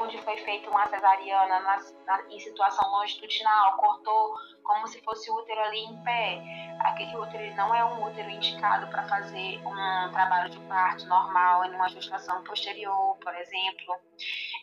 onde 0.00 0.18
foi 0.22 0.36
feita 0.38 0.70
uma 0.70 0.86
cesariana 0.86 1.60
na, 1.60 1.76
na, 2.06 2.22
em 2.30 2.40
situação 2.40 2.88
longitudinal, 2.90 3.76
cortou 3.76 4.34
como 4.62 4.86
se 4.86 5.00
fosse 5.02 5.30
o 5.30 5.34
útero 5.34 5.60
ali 5.60 5.80
em 5.80 6.02
pé. 6.02 6.42
Aquele 6.80 7.16
útero 7.16 7.54
não 7.54 7.74
é 7.74 7.84
um 7.84 8.04
útero 8.06 8.30
indicado 8.30 8.86
para 8.88 9.02
fazer 9.04 9.60
um 9.66 10.12
trabalho 10.12 10.50
de 10.50 10.58
parto 10.60 11.06
normal 11.06 11.64
em 11.64 11.74
uma 11.74 11.88
gestação 11.88 12.42
posterior, 12.44 13.16
por 13.18 13.34
exemplo. 13.34 13.96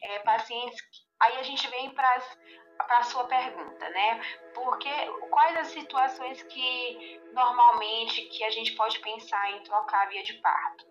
É, 0.04 0.20
pacientes. 0.20 0.82
Aí 1.20 1.38
a 1.38 1.44
gente 1.44 1.68
vem 1.68 1.90
para 1.92 2.22
a 2.80 3.04
sua 3.04 3.26
pergunta, 3.26 3.90
né? 3.90 4.22
Porque 4.54 4.90
quais 5.30 5.58
as 5.58 5.68
situações 5.68 6.42
que 6.44 7.22
normalmente 7.34 8.22
que 8.24 8.44
a 8.44 8.50
gente 8.50 8.76
pode 8.76 9.00
pensar 9.00 9.52
em 9.52 9.64
trocar 9.64 10.04
a 10.04 10.10
via 10.10 10.24
de 10.24 10.34
parto? 10.36 10.90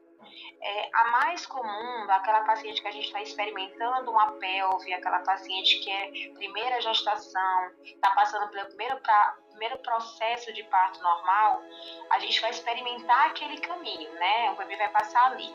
É, 0.61 0.90
a 0.92 1.11
mais 1.12 1.47
comum, 1.47 2.07
aquela 2.11 2.42
paciente 2.42 2.83
que 2.83 2.88
a 2.88 2.90
gente 2.90 3.07
está 3.07 3.23
experimentando 3.23 4.11
uma 4.11 4.33
pelve, 4.33 4.92
aquela 4.92 5.21
paciente 5.21 5.78
que 5.78 5.90
é 5.90 6.33
primeira 6.35 6.80
gestação, 6.80 7.71
está 7.85 8.11
passando 8.11 8.50
pelo 8.50 8.66
primeiro, 8.66 8.99
pra, 9.00 9.37
primeiro 9.50 9.78
processo 9.78 10.52
de 10.52 10.64
parto 10.64 11.00
normal, 11.00 11.62
a 12.11 12.18
gente 12.18 12.40
vai 12.40 12.50
experimentar 12.50 13.26
aquele 13.26 13.59
caminho, 13.61 14.12
né? 14.14 14.50
O 14.50 14.57
bebê 14.57 14.76
vai 14.76 14.88
passar 14.88 15.26
ali. 15.26 15.54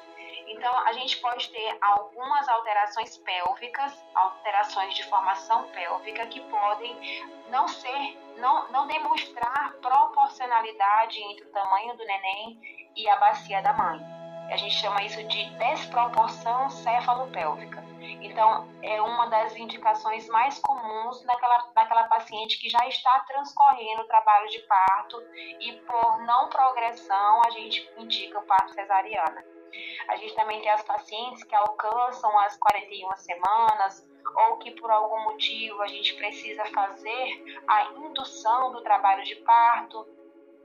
Então, 0.53 0.77
a 0.85 0.93
gente 0.93 1.17
pode 1.17 1.49
ter 1.49 1.77
algumas 1.81 2.47
alterações 2.47 3.17
pélvicas, 3.17 4.05
alterações 4.13 4.93
de 4.93 5.03
formação 5.05 5.63
pélvica 5.69 6.27
que 6.27 6.39
podem 6.41 6.95
não 7.49 7.67
ser, 7.67 8.17
não, 8.37 8.69
não 8.71 8.87
demonstrar 8.87 9.73
proporcionalidade 9.81 11.19
entre 11.23 11.45
o 11.45 11.51
tamanho 11.51 11.97
do 11.97 12.05
neném 12.05 12.91
e 12.95 13.09
a 13.09 13.15
bacia 13.15 13.61
da 13.63 13.73
mãe. 13.73 13.99
A 14.51 14.55
gente 14.55 14.75
chama 14.75 15.01
isso 15.03 15.23
de 15.23 15.49
desproporção 15.57 16.69
cefalopélvica. 16.69 17.83
Então, 18.21 18.69
é 18.83 19.01
uma 19.01 19.25
das 19.27 19.55
indicações 19.55 20.27
mais 20.29 20.59
comuns 20.59 21.23
naquela, 21.25 21.71
naquela 21.75 22.03
paciente 22.03 22.59
que 22.59 22.69
já 22.69 22.87
está 22.87 23.19
transcorrendo 23.21 24.03
o 24.03 24.07
trabalho 24.07 24.47
de 24.49 24.59
parto 24.59 25.19
e 25.59 25.73
por 25.87 26.21
não 26.21 26.47
progressão 26.49 27.41
a 27.43 27.49
gente 27.49 27.89
indica 27.97 28.37
o 28.37 28.45
parto 28.45 28.73
cesariana. 28.73 29.52
A 30.07 30.15
gente 30.17 30.35
também 30.35 30.61
tem 30.61 30.69
as 30.69 30.83
pacientes 30.83 31.43
que 31.43 31.55
alcançam 31.55 32.37
as 32.39 32.57
41 32.57 33.15
semanas 33.17 34.07
ou 34.35 34.57
que 34.57 34.71
por 34.71 34.89
algum 34.89 35.23
motivo 35.23 35.81
a 35.81 35.87
gente 35.87 36.15
precisa 36.15 36.65
fazer 36.65 37.61
a 37.67 37.83
indução 37.91 38.71
do 38.71 38.81
trabalho 38.81 39.23
de 39.23 39.35
parto. 39.37 40.07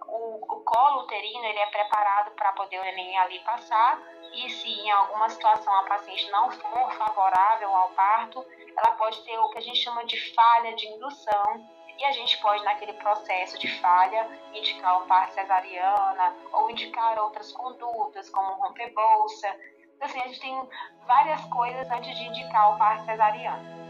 O, 0.06 0.36
o 0.36 0.60
colo 0.64 1.02
uterino 1.02 1.44
ele 1.44 1.58
é 1.58 1.66
preparado 1.66 2.30
para 2.32 2.52
poder 2.52 2.80
o 2.80 2.84
neném 2.84 3.18
ali 3.18 3.40
passar 3.40 4.00
e 4.32 4.48
se 4.50 4.68
em 4.68 4.90
alguma 4.90 5.28
situação 5.28 5.74
a 5.74 5.82
paciente 5.84 6.30
não 6.30 6.50
for 6.50 6.92
favorável 6.92 7.74
ao 7.74 7.90
parto, 7.90 8.44
ela 8.76 8.94
pode 8.96 9.22
ter 9.24 9.38
o 9.38 9.50
que 9.50 9.58
a 9.58 9.62
gente 9.62 9.78
chama 9.78 10.04
de 10.04 10.34
falha 10.34 10.74
de 10.74 10.86
indução 10.86 11.77
e 11.99 12.05
a 12.05 12.12
gente 12.12 12.38
pode, 12.38 12.64
naquele 12.64 12.93
processo 12.95 13.59
de 13.59 13.69
falha, 13.81 14.28
indicar 14.55 15.02
o 15.02 15.07
parto 15.07 15.35
cesariana 15.35 16.37
ou 16.52 16.71
indicar 16.71 17.19
outras 17.19 17.50
condutas, 17.52 18.31
como 18.31 18.62
romper 18.62 18.93
bolsa. 18.95 19.49
Então, 19.97 20.07
assim, 20.07 20.21
a 20.21 20.28
gente 20.28 20.40
tem 20.40 20.69
várias 21.07 21.45
coisas 21.47 21.90
antes 21.90 22.17
de 22.17 22.25
indicar 22.25 22.75
o 22.75 22.78
parto 22.78 23.05
cesariano. 23.05 23.88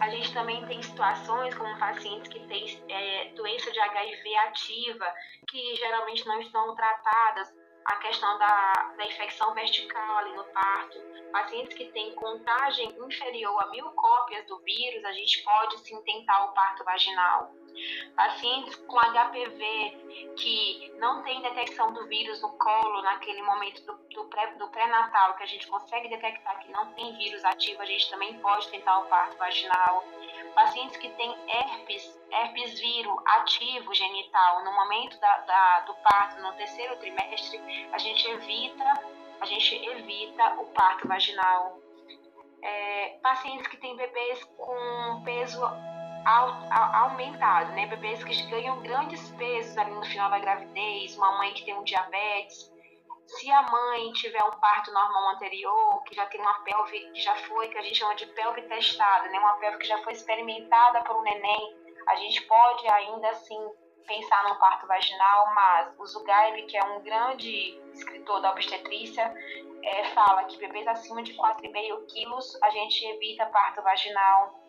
A 0.00 0.08
gente 0.10 0.34
também 0.34 0.66
tem 0.66 0.82
situações 0.82 1.54
como 1.54 1.78
pacientes 1.78 2.28
que 2.28 2.40
têm 2.48 2.82
é, 2.88 3.32
doença 3.36 3.70
de 3.70 3.78
HIV 3.78 4.36
ativa, 4.48 5.06
que 5.48 5.76
geralmente 5.76 6.26
não 6.26 6.40
estão 6.40 6.74
tratadas, 6.74 7.54
a 7.84 7.96
questão 7.96 8.38
da, 8.38 8.94
da 8.96 9.06
infecção 9.06 9.52
vertical 9.54 10.18
ali 10.18 10.32
no 10.34 10.44
parto. 10.44 11.00
Pacientes 11.32 11.76
que 11.76 11.86
têm 11.86 12.14
contagem 12.14 12.94
inferior 13.06 13.62
a 13.62 13.70
mil 13.70 13.90
cópias 13.92 14.46
do 14.46 14.58
vírus, 14.60 15.04
a 15.04 15.12
gente 15.12 15.42
pode 15.42 15.78
sim 15.78 16.00
tentar 16.02 16.44
o 16.44 16.52
parto 16.52 16.84
vaginal. 16.84 17.52
Pacientes 18.14 18.76
com 18.76 18.98
HPV 18.98 20.34
que 20.36 20.92
não 20.98 21.22
tem 21.22 21.40
detecção 21.40 21.92
do 21.92 22.06
vírus 22.06 22.40
no 22.42 22.50
colo 22.58 23.02
naquele 23.02 23.42
momento 23.42 23.82
do, 23.86 23.94
do, 24.14 24.24
pré, 24.26 24.54
do 24.56 24.68
pré-natal, 24.68 25.34
que 25.34 25.42
a 25.42 25.46
gente 25.46 25.66
consegue 25.66 26.08
detectar 26.08 26.58
que 26.60 26.70
não 26.70 26.92
tem 26.92 27.16
vírus 27.16 27.42
ativo, 27.44 27.80
a 27.80 27.86
gente 27.86 28.10
também 28.10 28.38
pode 28.40 28.68
tentar 28.68 28.98
o 29.00 29.06
parto 29.06 29.36
vaginal. 29.38 30.04
Pacientes 30.54 30.96
que 30.98 31.08
têm 31.10 31.34
herpes, 31.48 32.20
herpes 32.30 32.78
vírus 32.78 33.16
ativo 33.26 33.94
genital 33.94 34.64
no 34.64 34.72
momento 34.72 35.18
da, 35.18 35.38
da, 35.38 35.80
do 35.80 35.94
parto, 35.94 36.40
no 36.42 36.52
terceiro 36.54 36.96
trimestre, 36.96 37.60
a 37.92 37.98
gente 37.98 38.28
evita, 38.28 38.84
a 39.40 39.46
gente 39.46 39.74
evita 39.74 40.60
o 40.60 40.66
parto 40.66 41.08
vaginal. 41.08 41.78
É, 42.62 43.18
pacientes 43.22 43.66
que 43.66 43.76
têm 43.78 43.96
bebês 43.96 44.44
com 44.56 45.22
peso 45.24 45.60
aumentado, 46.24 47.72
né? 47.72 47.86
Bebês 47.86 48.22
que 48.22 48.42
ganham 48.50 48.80
grandes 48.82 49.28
pesos 49.30 49.76
ali 49.76 49.90
no 49.90 50.04
final 50.04 50.30
da 50.30 50.38
gravidez, 50.38 51.16
uma 51.16 51.38
mãe 51.38 51.52
que 51.52 51.64
tem 51.64 51.74
um 51.74 51.82
diabetes. 51.82 52.71
Se 53.38 53.50
a 53.50 53.62
mãe 53.62 54.12
tiver 54.12 54.42
um 54.44 54.50
parto 54.60 54.92
normal 54.92 55.34
anterior, 55.34 56.02
que 56.04 56.14
já 56.14 56.26
tem 56.26 56.40
uma 56.40 56.54
pelve 56.64 57.10
que 57.12 57.20
já 57.20 57.34
foi, 57.34 57.68
que 57.68 57.78
a 57.78 57.82
gente 57.82 57.98
chama 57.98 58.14
de 58.14 58.26
pelve 58.26 58.62
testada, 58.62 59.28
né? 59.28 59.38
Uma 59.38 59.56
pelve 59.56 59.78
que 59.78 59.86
já 59.86 59.98
foi 60.02 60.12
experimentada 60.12 61.02
por 61.02 61.16
um 61.16 61.22
neném, 61.22 61.76
a 62.08 62.16
gente 62.16 62.42
pode 62.42 62.86
ainda 62.88 63.28
assim 63.30 63.58
pensar 64.06 64.48
no 64.48 64.58
parto 64.58 64.86
vaginal, 64.86 65.54
mas 65.54 65.98
o 65.98 66.06
Zugaib, 66.06 66.62
que 66.66 66.76
é 66.76 66.84
um 66.84 67.00
grande 67.02 67.80
escritor 67.94 68.40
da 68.42 68.50
obstetrícia, 68.50 69.32
é, 69.82 70.04
fala 70.10 70.44
que 70.44 70.58
bebês 70.58 70.86
acima 70.86 71.22
de 71.22 71.32
4,5 71.34 72.06
quilos 72.12 72.62
a 72.62 72.70
gente 72.70 73.04
evita 73.06 73.46
parto 73.46 73.82
vaginal. 73.82 74.60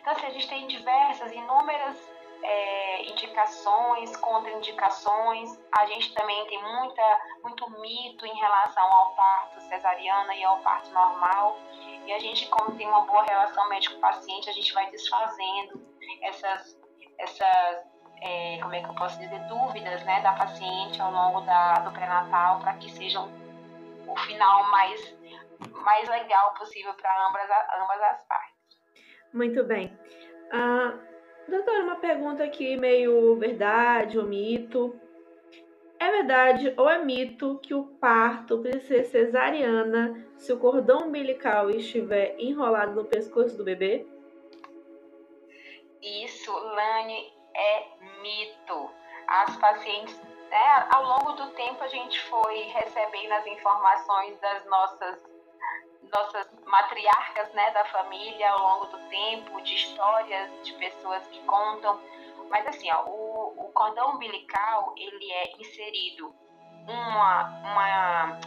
Então, 0.00 0.12
assim, 0.12 0.26
a 0.26 0.30
gente 0.30 0.48
tem 0.48 0.66
diversas, 0.66 1.32
inúmeras 1.32 2.13
é, 2.44 3.10
indicações, 3.10 4.14
contraindicações. 4.18 5.58
A 5.76 5.86
gente 5.86 6.12
também 6.14 6.46
tem 6.46 6.62
muita, 6.62 7.02
muito 7.42 7.70
mito 7.80 8.26
em 8.26 8.34
relação 8.36 8.84
ao 8.84 9.14
parto 9.16 9.60
cesariana 9.62 10.34
e 10.34 10.44
ao 10.44 10.58
parto 10.58 10.90
normal. 10.90 11.56
E 12.06 12.12
a 12.12 12.18
gente, 12.18 12.46
como 12.48 12.76
tem 12.76 12.86
uma 12.86 13.00
boa 13.00 13.24
relação 13.24 13.66
médico-paciente, 13.70 14.50
a 14.50 14.52
gente 14.52 14.72
vai 14.74 14.90
desfazendo 14.90 15.82
essas, 16.22 16.78
essas 17.18 17.78
é, 18.20 18.58
como 18.60 18.74
é 18.74 18.82
que 18.82 18.90
eu 18.90 18.94
posso 18.94 19.18
dizer, 19.18 19.40
dúvidas 19.48 20.04
né, 20.04 20.20
da 20.20 20.32
paciente 20.32 21.00
ao 21.00 21.10
longo 21.10 21.40
da, 21.42 21.74
do 21.80 21.92
pré-natal 21.92 22.60
para 22.60 22.74
que 22.74 22.90
sejam 22.90 23.26
o 24.06 24.16
final 24.20 24.70
mais, 24.70 25.16
mais 25.82 26.06
legal 26.10 26.52
possível 26.54 26.92
para 26.92 27.26
ambas, 27.26 27.48
ambas 27.80 28.02
as 28.02 28.26
partes. 28.26 28.54
Muito 29.32 29.64
bem. 29.64 29.98
Ah, 30.52 31.13
doutora, 31.48 31.82
uma 31.82 31.96
pergunta 31.96 32.44
aqui 32.44 32.76
meio 32.76 33.36
verdade 33.36 34.18
ou 34.18 34.26
mito. 34.26 34.98
É 35.98 36.10
verdade 36.10 36.74
ou 36.76 36.88
é 36.88 36.98
mito 36.98 37.58
que 37.62 37.74
o 37.74 37.84
parto 37.84 38.58
precisa 38.58 38.86
ser 38.86 39.04
cesariana 39.04 40.26
se 40.36 40.52
o 40.52 40.58
cordão 40.58 41.08
umbilical 41.08 41.70
estiver 41.70 42.36
enrolado 42.38 42.94
no 42.94 43.04
pescoço 43.04 43.56
do 43.56 43.64
bebê? 43.64 44.06
Isso, 46.02 46.52
Lani, 46.52 47.32
é 47.54 47.86
mito. 48.20 48.90
As 49.26 49.56
pacientes, 49.56 50.20
né, 50.50 50.88
ao 50.90 51.02
longo 51.04 51.32
do 51.32 51.50
tempo, 51.52 51.82
a 51.82 51.88
gente 51.88 52.20
foi 52.22 52.58
recebendo 52.64 53.32
as 53.32 53.46
informações 53.46 54.38
das 54.38 54.66
nossas 54.66 55.33
nossas 56.14 56.48
matriarcas 56.64 57.52
né, 57.52 57.70
da 57.72 57.84
família 57.86 58.50
ao 58.52 58.62
longo 58.62 58.86
do 58.86 58.98
tempo, 59.08 59.60
de 59.62 59.74
histórias 59.74 60.50
de 60.62 60.72
pessoas 60.74 61.26
que 61.26 61.40
contam. 61.42 62.00
Mas 62.48 62.66
assim, 62.66 62.90
ó, 62.92 63.04
o, 63.06 63.66
o 63.66 63.72
cordão 63.72 64.14
umbilical 64.14 64.94
ele 64.96 65.32
é 65.32 65.52
inserido 65.60 66.34
uma, 66.86 67.44
uma, 67.60 68.40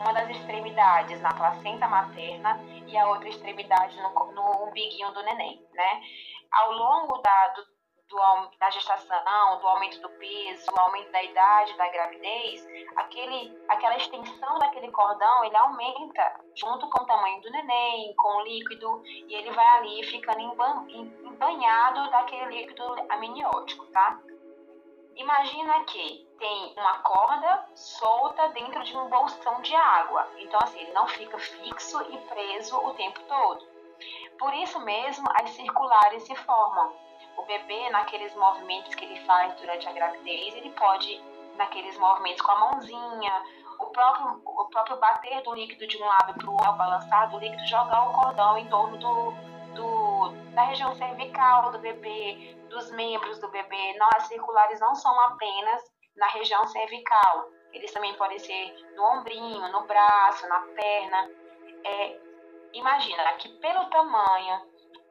uma 0.00 0.12
das 0.12 0.28
extremidades 0.30 1.20
na 1.20 1.32
placenta 1.32 1.88
materna 1.88 2.60
e 2.86 2.96
a 2.96 3.08
outra 3.08 3.28
extremidade 3.28 3.96
no, 4.00 4.32
no 4.32 4.68
umbiguinho 4.68 5.12
do 5.12 5.22
neném, 5.22 5.64
né? 5.72 6.02
Ao 6.50 6.72
longo 6.72 7.18
da, 7.18 7.48
do, 7.48 7.62
do, 8.08 8.18
da 8.58 8.70
gestação, 8.70 9.58
do 9.60 9.68
aumento 9.68 10.00
do 10.00 10.08
peso, 10.10 10.66
do 10.66 10.80
aumento 10.80 11.10
da 11.12 11.22
idade, 11.22 11.76
da 11.76 11.88
gravidez, 11.88 12.66
aquele, 12.96 13.56
aquela 13.68 13.96
extensão 13.96 14.58
daquele 14.58 14.90
cordão, 14.90 15.44
ele 15.44 15.56
aumenta 15.56 16.40
junto 16.54 16.88
com 16.88 17.02
o 17.02 17.06
tamanho 17.06 17.40
do 17.42 17.50
neném, 17.50 18.14
com 18.16 18.28
o 18.28 18.42
líquido, 18.42 19.02
e 19.04 19.34
ele 19.34 19.50
vai 19.52 19.66
ali 19.78 20.02
ficando 20.04 20.40
embanhado 20.40 22.10
daquele 22.10 22.46
líquido 22.46 22.84
amniótico, 23.10 23.86
tá? 23.86 24.18
Imagina 25.16 25.84
que 25.84 26.28
tem 26.38 26.74
uma 26.76 26.98
corda 27.00 27.68
solta 27.74 28.48
dentro 28.50 28.84
de 28.84 28.96
um 28.96 29.08
bolsão 29.08 29.60
de 29.62 29.74
água. 29.74 30.28
Então, 30.38 30.60
assim, 30.62 30.78
ele 30.78 30.92
não 30.92 31.08
fica 31.08 31.36
fixo 31.38 32.00
e 32.12 32.18
preso 32.18 32.78
o 32.78 32.94
tempo 32.94 33.20
todo. 33.22 33.66
Por 34.38 34.54
isso 34.54 34.78
mesmo, 34.78 35.26
as 35.42 35.50
circulares 35.50 36.22
se 36.22 36.36
formam 36.36 37.07
o 37.38 37.42
bebê, 37.46 37.88
naqueles 37.90 38.34
movimentos 38.34 38.94
que 38.94 39.04
ele 39.04 39.20
faz 39.20 39.54
durante 39.54 39.88
a 39.88 39.92
gravidez, 39.92 40.54
ele 40.56 40.70
pode, 40.70 41.22
naqueles 41.56 41.96
movimentos 41.98 42.42
com 42.42 42.50
a 42.50 42.58
mãozinha, 42.58 43.42
o 43.78 43.86
próprio, 43.86 44.42
o 44.44 44.64
próprio 44.70 44.98
bater 44.98 45.40
do 45.42 45.54
líquido 45.54 45.86
de 45.86 46.02
um 46.02 46.06
lado 46.06 46.34
para 46.34 46.50
o 46.50 46.52
outro, 46.52 46.72
balançar 46.72 47.30
do 47.30 47.38
líquido, 47.38 47.64
jogar 47.66 48.08
o 48.08 48.12
cordão 48.12 48.58
em 48.58 48.68
torno 48.68 48.98
do, 48.98 49.30
do, 49.74 50.52
da 50.52 50.64
região 50.64 50.94
cervical 50.96 51.70
do 51.70 51.78
bebê, 51.78 52.56
dos 52.68 52.90
membros 52.90 53.38
do 53.38 53.48
bebê. 53.48 53.94
Não, 53.96 54.08
as 54.16 54.24
circulares 54.24 54.80
não 54.80 54.94
são 54.96 55.18
apenas 55.20 55.82
na 56.16 56.26
região 56.28 56.66
cervical, 56.66 57.48
eles 57.72 57.92
também 57.92 58.12
podem 58.14 58.38
ser 58.40 58.74
no 58.96 59.04
ombrinho, 59.04 59.68
no 59.70 59.82
braço, 59.86 60.48
na 60.48 60.58
perna. 60.74 61.30
É, 61.84 62.20
imagina 62.72 63.32
que 63.34 63.48
pelo 63.60 63.84
tamanho 63.86 64.67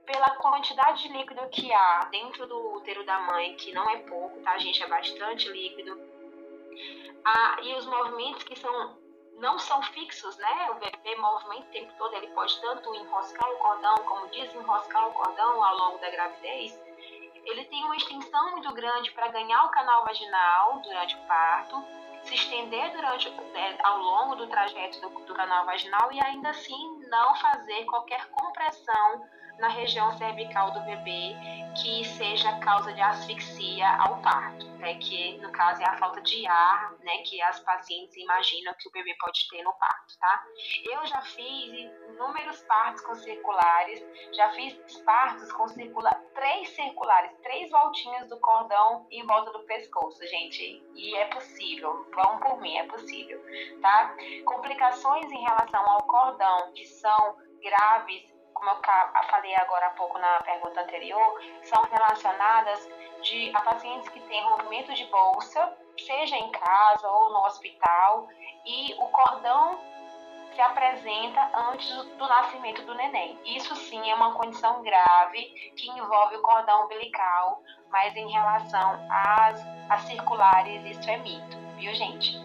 pela 0.08 0.30
quantidade 0.38 1.04
de 1.04 1.10
líquido 1.10 1.48
que 1.50 1.72
há 1.72 2.06
dentro 2.10 2.48
do 2.48 2.76
útero 2.76 3.06
da 3.06 3.20
mãe, 3.20 3.56
que 3.56 3.74
não 3.74 3.88
é 3.90 3.98
pouco, 3.98 4.40
tá, 4.40 4.58
gente? 4.58 4.82
É 4.82 4.88
bastante 4.88 5.50
líquido. 5.50 6.00
Ah, 7.26 7.58
e 7.62 7.76
os 7.76 7.86
movimentos 7.86 8.44
que 8.44 8.58
são 8.58 8.98
não 9.38 9.60
são 9.60 9.84
fixos, 9.84 10.36
né? 10.38 10.72
O 10.72 10.76
bebê 10.76 11.16
movimenta 11.18 11.68
o 11.68 11.72
tempo 11.72 11.94
todo, 11.98 12.16
ele 12.16 12.28
pode 12.28 12.60
tanto 12.60 12.96
enroscar 12.96 13.52
o 13.52 13.58
cordão 13.58 13.96
como 13.98 14.28
desenroscar 14.30 15.08
o 15.10 15.14
cordão 15.14 15.64
ao 15.64 15.78
longo 15.78 16.00
da 16.00 16.10
gravidez. 16.10 16.82
Ele 17.46 17.66
tem 17.66 17.84
uma 17.84 17.96
extensão 17.96 18.52
muito 18.52 18.74
grande 18.74 19.12
para 19.12 19.28
ganhar 19.28 19.64
o 19.66 19.70
canal 19.70 20.04
vaginal 20.06 20.80
durante 20.80 21.16
o 21.16 21.28
parto, 21.28 21.84
se 22.24 22.34
estender 22.34 22.92
durante, 22.94 23.28
é, 23.28 23.78
ao 23.84 24.00
longo 24.00 24.36
do 24.36 24.48
trajeto 24.48 25.00
do, 25.02 25.10
do 25.26 25.36
canal 25.36 25.66
vaginal 25.66 26.12
e 26.12 26.20
ainda 26.20 26.50
assim 26.50 27.08
não 27.08 27.36
fazer 27.36 27.86
qualquer 27.86 28.26
compressão 28.30 29.28
na 29.60 29.68
região 29.70 30.12
cervical 30.18 30.72
do 30.72 30.82
bebê 30.82 31.36
que 31.82 32.04
seja 32.06 32.60
causa 32.60 32.92
de 32.94 33.02
asfixia 33.02 33.88
ao 33.98 34.22
parto, 34.22 34.66
né, 34.78 34.96
que 34.96 35.38
no 35.38 35.52
caso 35.52 35.82
é 35.82 35.86
a 35.86 35.98
falta 35.98 36.22
de 36.22 36.46
ar, 36.48 36.94
né, 37.00 37.18
que 37.20 37.42
as 37.42 37.60
pacientes 37.60 38.16
imaginam 38.18 38.74
que 38.80 38.90
o 38.90 38.92
bebê 38.92 39.16
pode 39.20 39.48
ter 39.50 39.64
no 39.64 39.74
parto, 39.74 40.18
tá? 40.20 40.44
Eu 40.92 41.06
já 41.06 41.22
fiz 41.22 41.92
inúmeros 42.10 42.62
partos 42.64 43.02
com 43.02 43.14
circulares, 43.16 44.04
já 44.34 44.50
fiz 44.54 44.74
partos 45.02 45.52
com 45.52 45.68
circula 45.68 46.10
três 46.34 46.70
circulares, 46.70 47.32
três 47.44 47.70
voltinhas 47.70 48.28
do 48.28 48.40
cordão 48.40 49.06
em 49.12 49.26
volta 49.26 49.52
do 49.52 49.66
pescoço, 49.66 50.26
gente, 50.28 50.84
e 50.96 51.16
é 51.16 51.26
possível, 51.26 52.08
vão 52.14 52.40
por 52.40 52.60
mim, 52.60 52.76
é 52.78 52.88
possível, 52.88 53.40
tá? 53.82 54.16
Complicações 54.46 55.32
em 55.32 55.44
relação 55.44 55.88
ao 55.90 56.04
cordão 56.04 56.72
que 56.74 56.86
são 56.86 57.38
graves 57.62 58.37
como 58.58 58.72
eu 58.72 59.24
falei 59.30 59.56
agora 59.56 59.88
há 59.88 59.90
pouco 59.92 60.18
na 60.18 60.42
pergunta 60.42 60.82
anterior, 60.82 61.42
são 61.62 61.82
relacionadas 61.84 62.90
de, 63.22 63.52
a 63.56 63.62
pacientes 63.62 64.10
que 64.10 64.20
têm 64.22 64.44
rompimento 64.44 64.94
de 64.94 65.06
bolsa, 65.06 65.74
seja 65.98 66.36
em 66.36 66.50
casa 66.52 67.08
ou 67.08 67.30
no 67.30 67.46
hospital, 67.46 68.28
e 68.66 68.94
o 68.96 69.08
cordão 69.10 69.80
se 70.54 70.62
apresenta 70.62 71.52
antes 71.70 71.88
do 72.18 72.28
nascimento 72.28 72.82
do 72.84 72.96
neném. 72.96 73.40
Isso 73.46 73.76
sim 73.76 74.10
é 74.10 74.16
uma 74.16 74.34
condição 74.34 74.82
grave 74.82 75.44
que 75.76 75.90
envolve 75.92 76.36
o 76.36 76.42
cordão 76.42 76.86
umbilical, 76.86 77.62
mas 77.90 78.16
em 78.16 78.28
relação 78.28 79.08
às, 79.10 79.64
às 79.88 80.02
circulares, 80.02 80.84
isso 80.84 81.10
é 81.10 81.18
mito, 81.18 81.58
viu, 81.78 81.94
gente? 81.94 82.40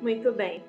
Muito 0.00 0.32
bem. 0.32 0.64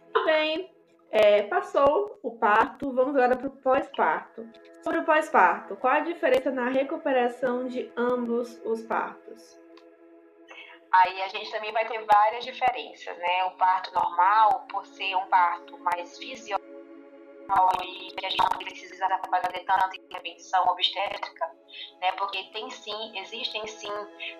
Muito 0.00 0.24
bem, 0.24 0.73
é, 1.14 1.42
passou 1.42 2.18
o 2.24 2.32
parto, 2.32 2.92
vamos 2.92 3.14
agora 3.14 3.36
para 3.36 3.46
o 3.46 3.50
pós-parto. 3.50 4.44
Sobre 4.82 4.98
o 4.98 5.04
pós-parto, 5.04 5.76
qual 5.76 5.92
a 5.92 6.00
diferença 6.00 6.50
na 6.50 6.68
recuperação 6.68 7.68
de 7.68 7.88
ambos 7.96 8.60
os 8.64 8.82
partos? 8.82 9.56
Aí 10.92 11.22
a 11.22 11.28
gente 11.28 11.52
também 11.52 11.72
vai 11.72 11.86
ter 11.86 12.04
várias 12.04 12.44
diferenças, 12.44 13.16
né? 13.16 13.44
O 13.44 13.52
parto 13.52 13.94
normal, 13.94 14.66
por 14.68 14.84
ser 14.86 15.14
um 15.14 15.26
parto 15.28 15.78
mais 15.78 16.18
fisiológico, 16.18 16.64
e 17.84 18.10
que 18.16 18.26
a 18.26 18.30
gente 18.30 18.50
não 18.50 18.58
precisa 18.58 19.06
fazer 19.30 19.60
tanta 19.60 19.96
intervenção 19.96 20.64
obstétrica, 20.64 21.48
né? 22.00 22.10
Porque 22.12 22.42
tem 22.52 22.68
sim, 22.70 23.16
existem 23.20 23.64
sim 23.68 23.92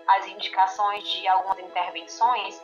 as 0.08 0.26
indicações 0.26 1.08
de 1.08 1.28
algumas 1.28 1.60
intervenções, 1.60 2.60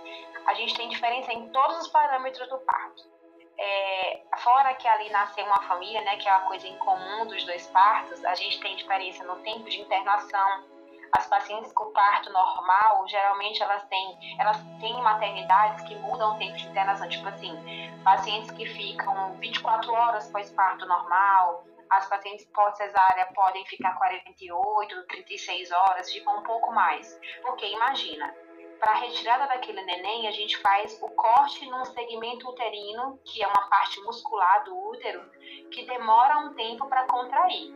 a 0.47 0.55
gente 0.55 0.75
tem 0.75 0.89
diferença 0.89 1.33
em 1.33 1.49
todos 1.51 1.83
os 1.83 1.89
parâmetros 1.89 2.49
do 2.49 2.59
parto. 2.59 3.20
É, 3.63 4.23
fora 4.39 4.73
que 4.73 4.89
ali 4.89 5.11
nasceu 5.11 5.45
uma 5.45 5.61
família, 5.63 6.01
né, 6.01 6.17
que 6.17 6.27
é 6.27 6.33
uma 6.33 6.47
coisa 6.47 6.67
incomum 6.67 7.27
dos 7.27 7.45
dois 7.45 7.67
partos, 7.67 8.25
a 8.25 8.35
gente 8.35 8.59
tem 8.59 8.75
diferença 8.75 9.23
no 9.25 9.37
tempo 9.43 9.69
de 9.69 9.79
internação. 9.83 10.65
As 11.13 11.27
pacientes 11.27 11.71
com 11.73 11.93
parto 11.93 12.33
normal, 12.33 13.07
geralmente 13.07 13.63
elas 13.63 13.85
têm, 13.89 14.37
elas 14.39 14.57
têm 14.81 14.95
maternidades 15.03 15.85
que 15.85 15.95
mudam 15.97 16.35
o 16.35 16.39
tempo 16.39 16.57
de 16.57 16.69
internação, 16.69 17.07
tipo 17.09 17.29
assim, 17.29 17.53
pacientes 18.03 18.51
que 18.53 18.65
ficam 18.65 19.35
24 19.35 19.93
horas 19.93 20.31
pós 20.31 20.51
parto 20.53 20.87
normal, 20.87 21.65
as 21.91 22.09
pacientes 22.09 22.47
pós-cesárea 22.55 23.27
podem 23.35 23.67
ficar 23.67 23.99
48, 23.99 25.07
36 25.09 25.71
horas, 25.73 26.11
ficam 26.11 26.39
um 26.39 26.43
pouco 26.45 26.73
mais. 26.73 27.19
Porque 27.43 27.67
imagina, 27.67 28.33
para 28.81 28.93
a 28.93 28.97
retirada 28.97 29.47
daquele 29.47 29.83
neném, 29.83 30.27
a 30.27 30.31
gente 30.31 30.57
faz 30.57 30.99
o 31.03 31.09
corte 31.11 31.67
num 31.67 31.85
segmento 31.85 32.49
uterino, 32.49 33.21
que 33.27 33.43
é 33.43 33.47
uma 33.47 33.69
parte 33.69 34.01
muscular 34.01 34.65
do 34.65 34.77
útero, 34.89 35.23
que 35.71 35.85
demora 35.85 36.39
um 36.39 36.55
tempo 36.55 36.89
para 36.89 37.05
contrair. 37.07 37.75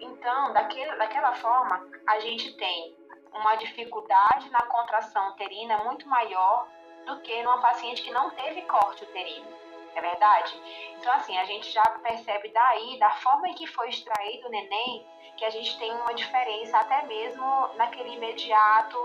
Então, 0.00 0.52
daquele, 0.52 0.96
daquela 0.96 1.32
forma, 1.34 1.88
a 2.06 2.18
gente 2.18 2.52
tem 2.56 2.96
uma 3.32 3.54
dificuldade 3.54 4.50
na 4.50 4.62
contração 4.62 5.30
uterina 5.30 5.78
muito 5.84 6.08
maior 6.08 6.66
do 7.06 7.20
que 7.20 7.42
numa 7.44 7.60
paciente 7.60 8.02
que 8.02 8.10
não 8.10 8.30
teve 8.30 8.62
corte 8.62 9.04
uterino. 9.04 9.46
É 9.94 10.00
verdade? 10.00 10.60
Então, 10.98 11.12
assim, 11.12 11.36
a 11.38 11.44
gente 11.44 11.70
já 11.70 11.82
percebe 11.82 12.48
daí, 12.48 12.98
da 12.98 13.10
forma 13.10 13.48
em 13.48 13.54
que 13.54 13.66
foi 13.66 13.88
extraído 13.88 14.48
o 14.48 14.50
neném, 14.50 15.06
que 15.40 15.46
a 15.46 15.50
gente 15.50 15.78
tem 15.78 15.90
uma 15.90 16.12
diferença 16.12 16.76
até 16.76 17.06
mesmo 17.06 17.70
naquele 17.78 18.14
imediato 18.14 18.98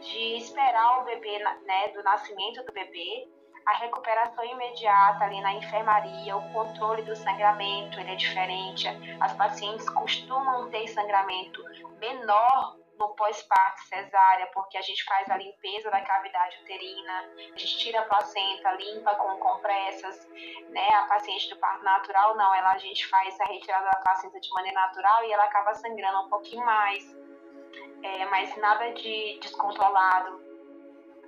de 0.00 0.36
esperar 0.36 1.00
o 1.00 1.04
bebê, 1.04 1.40
né, 1.40 1.88
do 1.88 2.00
nascimento 2.04 2.64
do 2.64 2.72
bebê, 2.72 3.28
a 3.66 3.76
recuperação 3.78 4.44
imediata 4.44 5.24
ali 5.24 5.40
na 5.40 5.54
enfermaria, 5.54 6.36
o 6.36 6.52
controle 6.52 7.02
do 7.02 7.16
sangramento, 7.16 7.98
ele 7.98 8.12
é 8.12 8.14
diferente. 8.14 8.86
As 9.20 9.32
pacientes 9.32 9.90
costumam 9.90 10.70
ter 10.70 10.86
sangramento 10.86 11.60
menor 11.98 12.76
no 12.98 13.14
pós-parto 13.14 13.82
cesárea, 13.82 14.46
porque 14.54 14.76
a 14.76 14.82
gente 14.82 15.04
faz 15.04 15.28
a 15.30 15.36
limpeza 15.36 15.90
da 15.90 16.00
cavidade 16.00 16.58
uterina, 16.62 17.30
a 17.54 17.58
gente 17.58 17.78
tira 17.78 18.00
a 18.00 18.04
placenta, 18.04 18.72
limpa 18.72 19.14
com 19.16 19.36
compressas, 19.38 20.28
né? 20.70 20.88
A 20.94 21.06
paciente 21.06 21.48
do 21.50 21.56
parto 21.56 21.84
natural 21.84 22.36
não, 22.36 22.54
ela 22.54 22.72
a 22.72 22.78
gente 22.78 23.06
faz 23.08 23.40
a 23.40 23.44
retirada 23.44 23.84
da 23.84 24.00
placenta 24.00 24.40
de 24.40 24.50
maneira 24.50 24.80
natural 24.80 25.24
e 25.24 25.32
ela 25.32 25.44
acaba 25.44 25.74
sangrando 25.74 26.26
um 26.26 26.28
pouquinho 26.28 26.64
mais, 26.64 27.16
é, 28.02 28.24
mas 28.26 28.56
nada 28.56 28.92
de 28.92 29.38
descontrolado. 29.40 30.41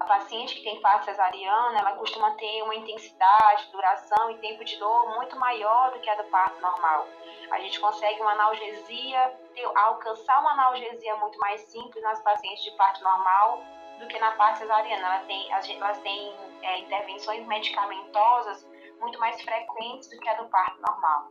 A 0.05 0.07
paciente 0.07 0.57
que 0.57 0.63
tem 0.63 0.79
parto 0.83 1.07
cesariana, 1.07 1.79
ela 1.79 1.93
costuma 1.93 2.33
ter 2.33 2.63
uma 2.63 2.75
intensidade, 2.75 3.71
duração 3.73 4.31
e 4.33 4.37
tempo 4.37 4.63
de 4.63 4.77
dor 4.77 5.15
muito 5.15 5.35
maior 5.39 5.93
do 5.93 5.99
que 5.99 6.11
a 6.11 6.15
do 6.15 6.25
parto 6.25 6.61
normal. 6.61 7.09
A 7.51 7.59
gente 7.61 7.81
consegue 7.81 8.21
uma 8.21 8.33
analgesia, 8.33 9.35
ter, 9.55 9.65
alcançar 9.75 10.41
uma 10.41 10.53
analgesia 10.53 11.17
muito 11.17 11.39
mais 11.39 11.63
simples 11.63 12.05
nas 12.05 12.21
pacientes 12.21 12.63
de 12.65 12.73
parto 12.73 13.03
normal 13.03 13.63
do 13.99 14.07
que 14.07 14.19
na 14.19 14.33
parte 14.33 14.59
cesariana. 14.59 15.07
Ela 15.07 15.21
tem, 15.21 15.51
elas 15.51 15.99
têm 16.01 16.37
é, 16.61 16.81
intervenções 16.81 17.47
medicamentosas 17.47 18.63
muito 19.05 19.19
mais 19.21 19.41
frequentes 19.43 20.09
do 20.09 20.19
que 20.19 20.29
a 20.29 20.35
do 20.35 20.49
parto 20.49 20.81
normal. 20.81 21.31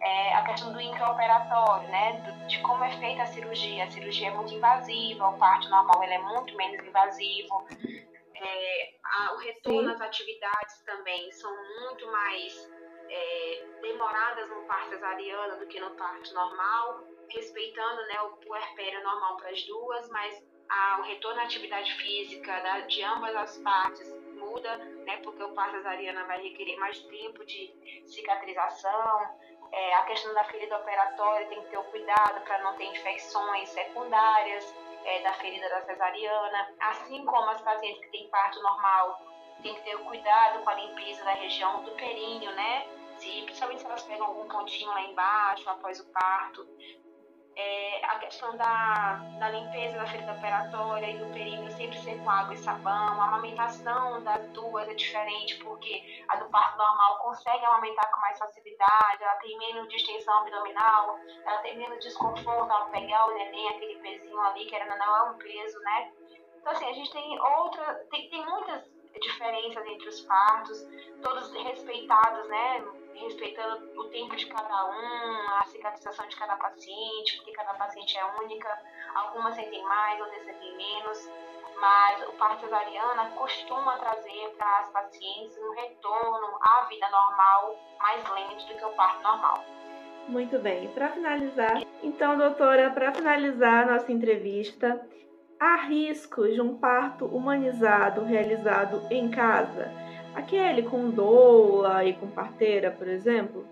É, 0.00 0.34
a 0.34 0.44
questão 0.44 0.72
do 0.72 0.80
intraoperatório, 0.80 1.88
né, 1.88 2.46
de 2.48 2.60
como 2.62 2.82
é 2.82 2.90
feita 2.98 3.22
a 3.22 3.26
cirurgia. 3.26 3.84
A 3.84 3.90
cirurgia 3.90 4.28
é 4.28 4.30
muito 4.30 4.52
invasiva, 4.54 5.28
o 5.28 5.38
parto 5.38 5.68
normal 5.68 6.02
ele 6.02 6.14
é 6.14 6.18
muito 6.18 6.56
menos 6.56 6.84
invasivo. 6.84 7.66
É, 8.34 8.94
a, 9.04 9.34
o 9.34 9.38
retorno 9.38 9.90
Sim. 9.90 9.94
às 9.94 10.00
atividades 10.00 10.82
também 10.84 11.30
são 11.32 11.54
muito 11.80 12.10
mais 12.10 12.72
é, 13.08 13.66
demoradas 13.82 14.48
no 14.48 14.66
parto 14.66 14.88
cesariano 14.88 15.58
do 15.58 15.66
que 15.66 15.78
no 15.78 15.90
parto 15.90 16.34
normal, 16.34 17.04
respeitando 17.28 18.02
né, 18.08 18.20
o 18.22 18.36
puerpério 18.38 19.02
normal 19.04 19.36
para 19.36 19.50
as 19.50 19.62
duas, 19.64 20.08
mas 20.10 20.42
a, 20.68 21.00
o 21.00 21.02
retorno 21.02 21.40
à 21.40 21.44
atividade 21.44 21.92
física 21.94 22.60
da, 22.60 22.80
de 22.80 23.02
ambas 23.02 23.36
as 23.36 23.58
partes 23.58 24.23
muda, 24.34 24.76
né, 24.76 25.18
porque 25.22 25.42
o 25.42 25.52
parto 25.54 25.76
cesariana 25.76 26.24
vai 26.24 26.42
requerer 26.42 26.76
mais 26.78 26.98
tempo 27.00 27.44
de 27.44 28.02
cicatrização. 28.06 29.38
É, 29.72 29.94
a 29.96 30.02
questão 30.02 30.32
da 30.34 30.44
ferida 30.44 30.76
operatória 30.76 31.46
tem 31.48 31.60
que 31.62 31.70
ter 31.70 31.78
o 31.78 31.84
cuidado 31.84 32.40
para 32.44 32.58
não 32.62 32.76
ter 32.76 32.84
infecções 32.84 33.68
secundárias 33.70 34.74
é, 35.04 35.22
da 35.22 35.32
ferida 35.34 35.68
da 35.68 35.82
cesariana, 35.82 36.74
assim 36.80 37.24
como 37.24 37.50
as 37.50 37.60
pacientes 37.60 38.00
que 38.00 38.10
têm 38.10 38.28
parto 38.28 38.62
normal 38.62 39.34
tem 39.64 39.74
que 39.74 39.82
ter 39.82 39.96
o 39.96 40.04
cuidado 40.04 40.62
com 40.62 40.70
a 40.70 40.74
limpeza 40.74 41.24
da 41.24 41.32
região 41.32 41.82
do 41.82 41.90
períneo, 41.92 42.54
né? 42.54 42.86
Se, 43.16 43.42
principalmente 43.42 43.80
se 43.80 43.86
elas 43.86 44.02
pegam 44.02 44.26
algum 44.26 44.46
pontinho 44.46 44.90
lá 44.90 45.00
embaixo 45.02 45.68
após 45.70 46.00
o 46.00 46.12
parto. 46.12 46.68
É, 47.56 48.04
a 48.04 48.18
questão 48.18 48.56
da, 48.56 49.20
da 49.38 49.48
limpeza 49.50 49.96
da 49.96 50.06
ferida 50.06 50.32
operatória 50.32 51.06
e 51.08 51.18
do 51.18 51.32
períneo 51.32 51.70
sempre 51.70 51.96
ser 52.00 52.18
com 52.18 52.28
água 52.28 52.52
e 52.52 52.56
sabão. 52.56 53.20
A 53.20 53.24
amamentação 53.28 54.22
das 54.24 54.48
duas 54.50 54.88
é 54.88 54.94
diferente, 54.94 55.56
porque 55.62 56.24
a 56.28 56.36
do 56.36 56.48
parto 56.50 56.76
normal 56.76 57.18
consegue 57.18 57.64
amamentar 57.64 58.10
com 58.10 58.20
mais 58.20 58.38
facilidade, 58.38 59.22
ela 59.22 59.36
tem 59.36 59.56
menos 59.58 59.88
distensão 59.88 60.38
abdominal, 60.38 61.16
ela 61.44 61.58
tem 61.58 61.78
menos 61.78 62.02
desconforto 62.02 62.70
ao 62.72 62.90
pegar 62.90 63.26
o 63.26 63.34
neném, 63.34 63.68
aquele 63.68 63.98
pezinho 64.00 64.40
ali, 64.40 64.66
que 64.66 64.74
ainda 64.74 64.96
não 64.96 65.16
é 65.16 65.30
um 65.30 65.38
peso, 65.38 65.78
né? 65.78 66.12
Então, 66.56 66.72
assim, 66.72 66.88
a 66.88 66.92
gente 66.92 67.12
tem 67.12 67.40
outra, 67.40 67.94
tem, 68.10 68.28
tem 68.30 68.44
muitas 68.46 68.82
diferenças 69.20 69.86
entre 69.86 70.08
os 70.08 70.20
partos, 70.22 70.78
todos 71.22 71.52
respeitados, 71.52 72.48
né? 72.48 72.84
Respeitando 73.14 74.00
o 74.00 74.04
tempo 74.10 74.34
de 74.36 74.46
cada 74.46 74.86
um, 74.86 75.58
a 75.60 75.64
cicatrização 75.66 76.26
de 76.26 76.36
cada 76.36 76.56
paciente, 76.56 77.36
porque 77.36 77.52
cada 77.52 77.74
paciente 77.74 78.18
é 78.18 78.24
única. 78.40 78.68
Algumas 79.14 79.54
sentem 79.54 79.82
mais, 79.82 80.20
outras 80.20 80.44
sentem 80.44 80.76
menos. 80.76 81.30
Mas 81.80 82.28
o 82.28 82.32
parto 82.32 82.60
cesariana 82.60 83.30
costuma 83.30 83.98
trazer 83.98 84.54
para 84.56 84.78
as 84.78 84.90
pacientes 84.90 85.56
um 85.58 85.74
retorno 85.74 86.58
à 86.60 86.86
vida 86.88 87.08
normal 87.10 87.76
mais 87.98 88.30
lento 88.30 88.66
do 88.66 88.74
que 88.76 88.84
o 88.84 88.92
parto 88.92 89.22
normal. 89.22 89.64
Muito 90.28 90.58
bem. 90.58 90.88
Para 90.88 91.10
finalizar, 91.10 91.82
então, 92.02 92.38
doutora, 92.38 92.90
para 92.90 93.12
finalizar 93.12 93.86
nossa 93.86 94.10
entrevista, 94.10 95.06
Há 95.58 95.76
riscos 95.76 96.52
de 96.52 96.60
um 96.60 96.76
parto 96.76 97.24
humanizado 97.24 98.22
realizado 98.24 99.00
em 99.10 99.30
casa? 99.30 99.90
Aquele 100.34 100.82
com 100.82 101.10
doula 101.10 102.04
e 102.04 102.14
com 102.14 102.28
parteira, 102.30 102.90
por 102.90 103.06
exemplo? 103.06 103.66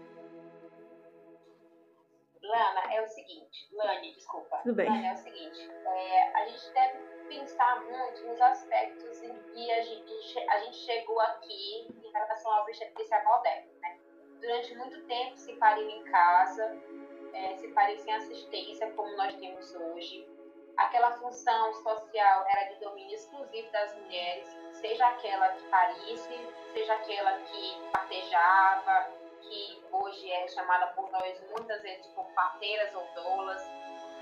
Lana, 2.41 2.93
é 2.93 3.03
o 3.03 3.09
seguinte, 3.09 3.69
Lani, 3.73 4.13
desculpa. 4.15 4.59
Tudo 4.59 4.75
bem. 4.75 4.89
Lana, 4.89 5.09
é 5.09 5.13
o 5.13 5.17
seguinte, 5.17 5.71
é, 5.71 6.37
a 6.37 6.47
gente 6.47 6.73
deve 6.73 6.99
pensar 7.29 7.83
muito 7.83 8.27
nos 8.27 8.41
aspectos 8.41 9.23
em 9.23 9.35
que 9.43 9.73
a 9.73 9.83
gente, 9.83 10.39
a 10.51 10.59
gente 10.59 10.77
chegou 10.77 11.19
aqui 11.21 11.89
em 11.89 12.13
relação 12.13 12.53
ao 12.53 12.63
obstetrícia 12.63 13.23
moderna, 13.25 13.73
né? 13.81 13.99
Durante 14.41 14.77
muito 14.77 15.01
tempo 15.07 15.37
se 15.37 15.53
pariu 15.55 15.89
em 15.89 16.05
casa, 16.05 16.77
é, 17.33 17.57
se 17.57 17.69
pariu 17.69 17.97
sem 17.99 18.13
assistência, 18.15 18.91
como 18.93 19.17
nós 19.17 19.35
temos 19.37 19.75
hoje. 19.75 20.27
Aquela 20.77 21.13
função 21.13 21.75
social 21.75 22.45
era 22.49 22.73
de 22.73 22.81
domínio 22.81 23.15
exclusivo 23.15 23.71
das 23.73 23.95
mulheres, 23.97 24.49
seja 24.73 25.07
aquela 25.07 25.49
que 25.51 25.63
parisse, 25.69 26.49
seja 26.73 26.95
aquela 26.95 27.33
que 27.41 27.81
partejava, 27.93 29.11
que 29.41 29.85
hoje 29.93 30.31
é 30.31 30.49
chamada 30.49 30.87
por 30.89 31.11
nós 31.11 31.41
muitas 31.51 31.83
vezes 31.83 32.07
como 32.15 32.33
parteiras 32.35 32.95
ou 32.95 33.07
doulas. 33.15 33.63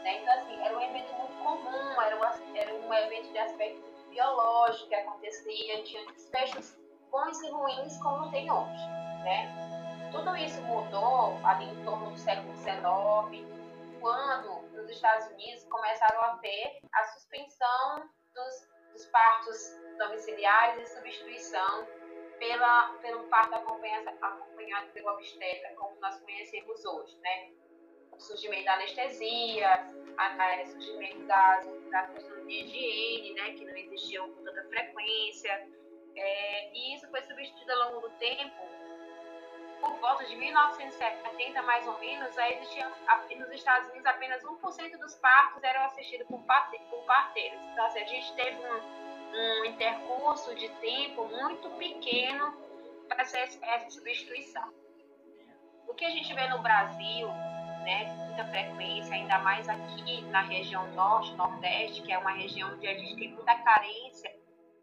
Né? 0.03 0.21
Então, 0.21 0.35
assim, 0.35 0.61
era 0.65 0.77
um 0.77 0.81
evento 0.81 1.13
muito 1.15 1.43
comum, 1.43 2.01
era 2.03 2.17
um, 2.17 2.57
era 2.57 2.75
um 2.75 2.95
evento 2.95 3.33
de 3.33 3.39
aspecto 3.39 3.83
biológico 4.09 4.89
que 4.89 4.95
acontecia, 4.95 5.83
tinha 5.85 6.05
desfechos 6.13 6.77
bons 7.11 7.41
e 7.43 7.51
ruins 7.51 7.97
como 8.03 8.31
tem 8.31 8.51
hoje. 8.51 8.87
Né? 9.23 10.11
Tudo 10.11 10.37
isso 10.37 10.61
mudou 10.63 11.39
ali 11.45 11.67
em 11.67 11.85
torno 11.85 12.11
do 12.11 12.19
século 12.19 12.53
XIX, 12.57 13.47
quando 14.01 14.60
nos 14.73 14.91
Estados 14.91 15.27
Unidos 15.29 15.65
começaram 15.65 16.21
a 16.23 16.39
ter 16.39 16.81
a 16.93 17.05
suspensão 17.05 18.09
dos, 18.35 18.69
dos 18.93 19.07
partos 19.07 19.79
domiciliares 19.99 20.89
e 20.89 20.95
substituição 20.95 21.87
pela, 22.39 22.95
pelo 23.03 23.25
parto 23.25 23.55
acompanhado 23.55 24.91
pelo 24.93 25.11
obstetra, 25.11 25.75
como 25.77 26.01
nós 26.01 26.19
conhecemos 26.21 26.85
hoje, 26.85 27.17
né? 27.19 27.51
O 28.13 28.19
surgimento 28.19 28.65
da 28.65 28.75
anestesia, 28.75 29.87
a, 30.17 30.67
surgimento 30.67 31.27
das, 31.27 31.67
das 31.91 32.11
questões 32.11 32.47
de 32.47 32.53
higiene, 32.53 33.35
né? 33.35 33.53
Que 33.53 33.65
não 33.65 33.77
existiam 33.77 34.31
com 34.33 34.43
tanta 34.43 34.65
frequência. 34.69 35.69
É, 36.17 36.73
e 36.73 36.95
isso 36.95 37.09
foi 37.11 37.23
substituído 37.23 37.73
ao 37.73 37.93
longo 37.93 38.09
do 38.09 38.11
tempo. 38.19 38.80
Por 39.81 39.99
volta 39.99 40.25
de 40.27 40.37
1970, 40.37 41.63
mais 41.63 41.87
ou 41.87 41.99
menos, 41.99 42.37
existia, 42.37 42.91
nos 43.39 43.51
Estados 43.51 43.89
Unidos 43.89 44.07
apenas 44.07 44.43
1% 44.43 44.99
dos 44.99 45.15
partos 45.17 45.63
eram 45.63 45.85
assistidos 45.85 46.27
por, 46.27 46.43
parte, 46.43 46.79
por 46.91 47.03
parteiros. 47.05 47.61
Então, 47.73 47.87
assim, 47.87 48.01
a 48.01 48.07
gente 48.07 48.35
teve 48.35 48.59
um 48.59 49.11
um 49.35 49.65
intercurso 49.65 50.55
de 50.55 50.69
tempo 50.81 51.27
muito 51.27 51.71
pequeno 51.71 52.53
para 53.09 53.23
essa, 53.23 53.39
essa 53.39 53.91
substituição. 53.91 54.73
O 55.87 55.95
que 55.95 56.05
a 56.05 56.11
gente 56.11 56.33
vê 56.35 56.47
no 56.49 56.61
Brasil, 56.61 57.29
né, 57.85 58.05
com 58.07 58.27
muita 58.27 58.45
frequência, 58.47 59.15
ainda 59.15 59.39
mais 59.39 59.69
aqui 59.69 60.23
na 60.23 60.43
região 60.43 60.87
norte, 60.93 61.35
nordeste, 61.35 62.03
que 62.03 62.13
é 62.13 62.19
uma 62.19 62.33
região 62.33 62.73
onde 62.73 62.87
a 62.87 62.95
gente 62.95 63.17
tem 63.17 63.33
muita 63.33 63.55
carência 63.57 64.33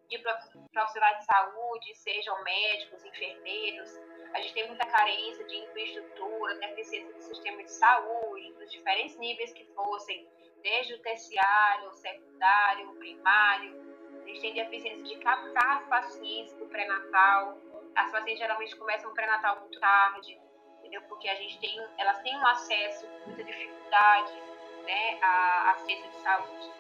de 0.10 0.20
profissionais 0.20 1.20
de 1.20 1.26
saúde, 1.26 1.96
sejam 1.96 2.42
médicos, 2.44 3.04
enfermeiros, 3.04 3.90
a 4.34 4.42
gente 4.42 4.54
tem 4.54 4.68
muita 4.68 4.86
carência 4.86 5.46
de 5.46 5.56
infraestrutura, 5.58 6.56
deficiência 6.56 7.14
do 7.14 7.22
sistema 7.22 7.64
de 7.64 7.72
saúde, 7.72 8.54
dos 8.54 8.72
diferentes 8.72 9.18
níveis 9.18 9.54
que 9.54 9.66
fossem, 9.74 10.28
desde 10.62 10.94
o 10.94 11.00
terciário, 11.02 11.90
o 11.90 11.94
secundário, 11.94 12.92
o 12.92 12.96
primário, 12.96 13.98
a 14.28 14.30
gente 14.30 14.42
tem 14.42 14.54
deficiência 14.54 15.04
de 15.04 15.18
captar 15.20 15.78
as 15.78 15.88
pacientes 15.88 16.54
do 16.56 16.66
pré-natal. 16.66 17.58
As 17.96 18.12
pacientes 18.12 18.40
geralmente 18.40 18.76
começam 18.76 19.10
o 19.10 19.14
pré-natal 19.14 19.62
muito 19.62 19.80
tarde, 19.80 20.38
entendeu? 20.80 21.02
Porque 21.04 21.30
a 21.30 21.36
gente 21.36 21.58
tem, 21.60 21.80
elas 21.98 22.22
têm 22.22 22.38
um 22.38 22.48
acesso 22.48 23.08
muita 23.26 23.42
dificuldade, 23.42 24.34
né, 24.84 25.20
à, 25.22 25.76
ciência 25.86 26.10
de 26.10 26.18
saúde. 26.18 26.72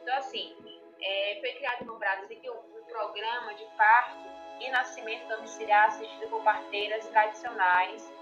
Então, 0.00 0.16
assim, 0.16 0.56
é, 0.98 1.38
foi 1.40 1.52
criado 1.52 1.84
no 1.84 1.98
Brasil 1.98 2.28
um, 2.52 2.78
um 2.78 2.84
programa 2.84 3.54
de 3.54 3.64
parto 3.76 4.43
e 4.60 4.70
nascimento 4.70 5.28
domiciliar 5.28 5.88
assistido 5.88 6.28
por 6.28 6.42
parteiras 6.42 7.06
tradicionais, 7.08 8.12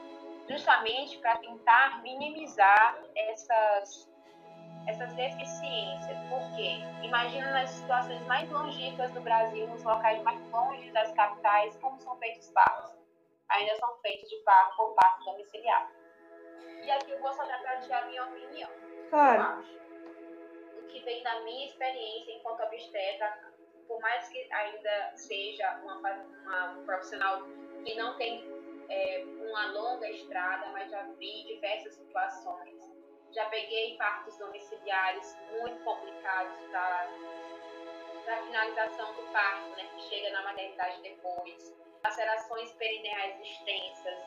justamente 0.49 1.19
para 1.19 1.37
tentar 1.39 2.03
minimizar 2.03 2.99
essas 3.15 4.11
essas 4.87 5.13
deficiências, 5.15 6.19
porque 6.29 6.81
imagina 7.07 7.53
nas 7.53 7.71
situações 7.71 8.21
mais 8.27 8.51
longínquas 8.51 9.11
do 9.13 9.21
Brasil, 9.21 9.67
nos 9.69 9.83
locais 9.85 10.21
mais 10.23 10.41
longe 10.51 10.91
das 10.91 11.13
capitais, 11.13 11.77
como 11.77 12.01
são 12.01 12.17
feitos 12.17 12.51
partos. 12.51 12.93
Ainda 13.49 13.77
são 13.77 13.97
feitos 13.99 14.29
de 14.29 14.37
parto 14.39 14.77
por 14.77 14.95
parto 14.95 15.25
domiciliar. 15.25 15.89
E 16.83 16.91
aqui 16.91 17.13
eu 17.13 17.21
vou 17.21 17.33
só 17.33 17.45
dar 17.45 17.61
para 17.61 17.77
ti 17.77 17.93
a 17.93 18.07
minha 18.07 18.25
opinião. 18.25 18.71
Claro. 19.11 19.65
O 20.79 20.87
que 20.89 21.01
vem 21.05 21.23
da 21.23 21.41
minha 21.43 21.67
experiência 21.67 22.33
enquanto 22.33 22.63
obstetra, 22.63 23.52
por 23.87 24.01
mais 24.01 24.29
que 24.29 24.53
ainda 24.53 25.13
seja 25.17 25.81
uma, 25.83 25.97
uma 25.97 26.73
um 26.73 26.85
profissional 26.85 27.43
que 27.85 27.95
não 27.95 28.17
tem 28.17 28.45
é, 28.89 29.25
uma 29.25 29.73
longa 29.73 30.09
estrada, 30.11 30.69
mas 30.73 30.91
já 30.91 31.03
vi 31.19 31.45
diversas 31.45 31.95
situações 31.95 32.93
já 33.35 33.47
peguei 33.47 33.97
partos 33.97 34.37
domiciliares 34.37 35.37
muito 35.59 35.83
complicados 35.85 36.71
da, 36.71 37.09
da 38.27 38.37
finalização 38.43 39.13
do 39.15 39.23
parto, 39.33 39.71
né, 39.71 39.89
que 39.95 40.03
chega 40.03 40.31
na 40.31 40.43
maternidade 40.43 41.01
depois, 41.03 41.75
lacerações 42.05 42.73
perineais 42.73 43.41
extensas. 43.41 44.19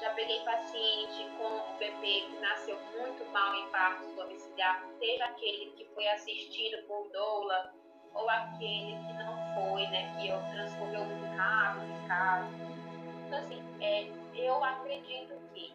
Já 0.00 0.14
peguei 0.14 0.40
paciente 0.44 1.28
com 1.36 1.46
um 1.46 1.76
bebê 1.76 2.22
que 2.22 2.38
nasceu 2.40 2.78
muito 2.98 3.24
mal 3.26 3.54
em 3.54 3.68
partos 3.70 4.12
domiciliares, 4.14 4.96
seja 4.98 5.24
aquele 5.26 5.72
que 5.72 5.84
foi 5.94 6.06
assistido 6.08 6.86
por 6.86 7.08
doula 7.10 7.74
ou 8.14 8.28
aquele 8.28 8.96
que 8.96 9.12
não 9.14 9.36
foi, 9.54 9.86
né, 9.88 10.14
que 10.18 10.28
transcorreu 10.52 11.04
muito 11.04 11.36
rápido 11.36 11.90
em 11.90 12.08
casa. 12.08 12.48
Então, 13.26 13.38
assim, 13.38 13.62
é, 13.80 14.10
eu 14.34 14.62
acredito 14.62 15.34
que 15.54 15.74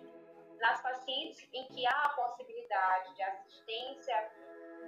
nas 0.60 0.82
pacientes 0.82 1.48
em 1.54 1.66
que 1.66 1.86
há 1.88 2.06
a 2.06 2.10
possibilidade 2.10 3.16
de 3.16 3.24
assistência 3.24 4.32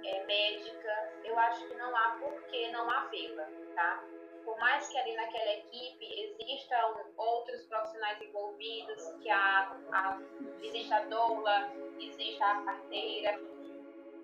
é, 0.04 0.24
médica, 0.24 1.12
eu 1.24 1.38
acho 1.38 1.66
que 1.66 1.74
não 1.74 1.94
há 1.96 2.16
por 2.20 2.42
que 2.44 2.70
não 2.70 2.88
havê-la, 2.90 3.46
tá? 3.74 4.02
Por 4.44 4.58
mais 4.58 4.88
que 4.88 4.98
ali 4.98 5.14
naquela 5.14 5.52
equipe 5.52 6.34
existam 6.40 6.94
outros 7.16 7.66
profissionais 7.66 8.20
envolvidos, 8.22 9.04
que 9.22 9.30
a, 9.30 9.76
a, 9.92 10.18
exista 10.62 10.96
a 10.96 11.00
doula, 11.02 11.70
exista 11.98 12.44
a 12.44 12.62
parteira, 12.62 13.38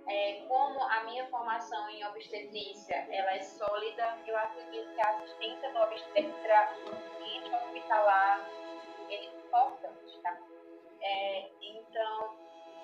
é, 0.09 0.45
como 0.47 0.81
a 0.83 1.05
minha 1.05 1.27
formação 1.27 1.89
em 1.91 2.05
obstetrícia 2.07 3.07
ela 3.11 3.35
é 3.35 3.43
sólida, 3.43 4.19
eu 4.27 4.37
acredito 4.37 4.95
que 4.95 5.01
a 5.01 5.11
assistência 5.11 5.73
do 5.73 5.79
obstetra 5.81 6.73
hospitalar 7.55 8.49
ele 9.09 9.27
é 9.27 9.47
importante, 9.47 10.21
tá? 10.23 10.37
É, 11.01 11.51
então, 11.61 12.37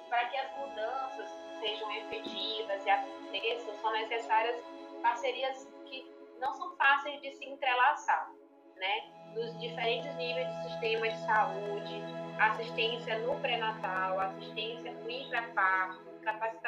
para 0.09 0.27
que 0.27 0.37
as 0.37 0.57
mudanças 0.57 1.31
sejam 1.61 1.91
efetivas 1.93 2.85
e 2.85 2.91
aconteçam, 2.91 3.75
são 3.77 3.93
necessárias 3.93 4.61
parcerias 5.01 5.69
que 5.87 6.05
não 6.39 6.53
são 6.53 6.77
fáceis 6.77 7.21
de 7.21 7.33
se 7.33 7.45
entrelaçar, 7.45 8.31
né? 8.77 9.11
Nos 9.35 9.59
diferentes 9.61 10.15
níveis 10.17 10.47
do 10.49 10.69
sistema 10.69 11.09
de 11.09 11.19
saúde, 11.25 12.03
assistência 12.39 13.19
no 13.21 13.41
pré-natal, 13.41 14.21
assistência 14.21 14.93
no 14.93 15.11
intraparto, 15.11 16.13
capacitação 16.23 16.62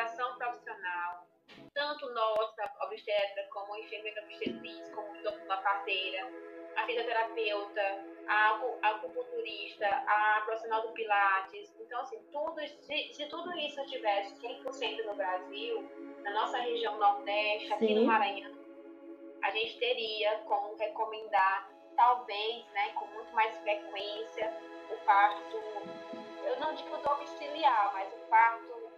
obstetra, 2.95 3.45
como 3.51 3.77
enfermeira 3.77 4.23
obstetriz, 4.23 4.91
como 4.91 5.09
uma 5.45 5.57
parteira, 5.59 6.31
a 6.77 6.87
fisioterapeuta, 6.87 8.05
a 8.27 8.61
acupunturista, 8.83 9.87
a 9.87 10.43
profissional 10.45 10.83
do 10.83 10.93
Pilates. 10.93 11.75
Então, 11.81 12.01
assim, 12.01 12.19
tudo, 12.33 12.61
se, 12.67 13.13
se 13.13 13.27
tudo 13.27 13.53
isso 13.59 13.85
tivesse 13.87 14.35
100% 14.41 15.05
no 15.07 15.15
Brasil, 15.15 15.89
na 16.23 16.31
nossa 16.33 16.59
região 16.59 16.97
Nordeste, 16.99 17.73
aqui 17.73 17.89
Sim. 17.89 17.95
no 17.97 18.07
Maranhão, 18.07 18.53
a 19.43 19.51
gente 19.51 19.79
teria 19.79 20.39
como 20.47 20.75
recomendar, 20.77 21.71
talvez, 21.97 22.67
né, 22.73 22.91
com 22.95 23.07
muito 23.07 23.33
mais 23.35 23.57
frequência, 23.59 24.53
o 24.91 24.97
parto, 25.05 25.57
eu 26.45 26.61
não 26.61 26.75
digo 26.75 26.97
domiciliar, 26.99 27.93
mas 27.93 28.13
o 28.13 28.27
parto 28.29 28.91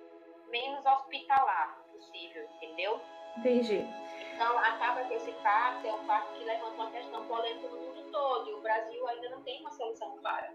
menos 0.48 0.84
hospitalar 0.84 1.82
possível, 1.92 2.48
entendeu? 2.56 3.00
Entendi. 3.38 3.86
Então, 4.34 4.58
acaba 4.58 5.04
que 5.04 5.14
esse 5.14 5.32
parto 5.42 5.86
é 5.86 5.92
um 5.92 6.06
parto 6.06 6.32
que 6.34 6.44
levanta 6.44 6.74
uma 6.74 6.90
questão 6.90 7.26
polêmica 7.26 7.68
no 7.68 7.80
mundo 7.80 8.10
todo, 8.12 8.50
e 8.50 8.54
o 8.54 8.60
Brasil 8.60 9.08
ainda 9.08 9.30
não 9.30 9.42
tem 9.42 9.60
uma 9.60 9.70
solução 9.70 10.16
clara. 10.18 10.52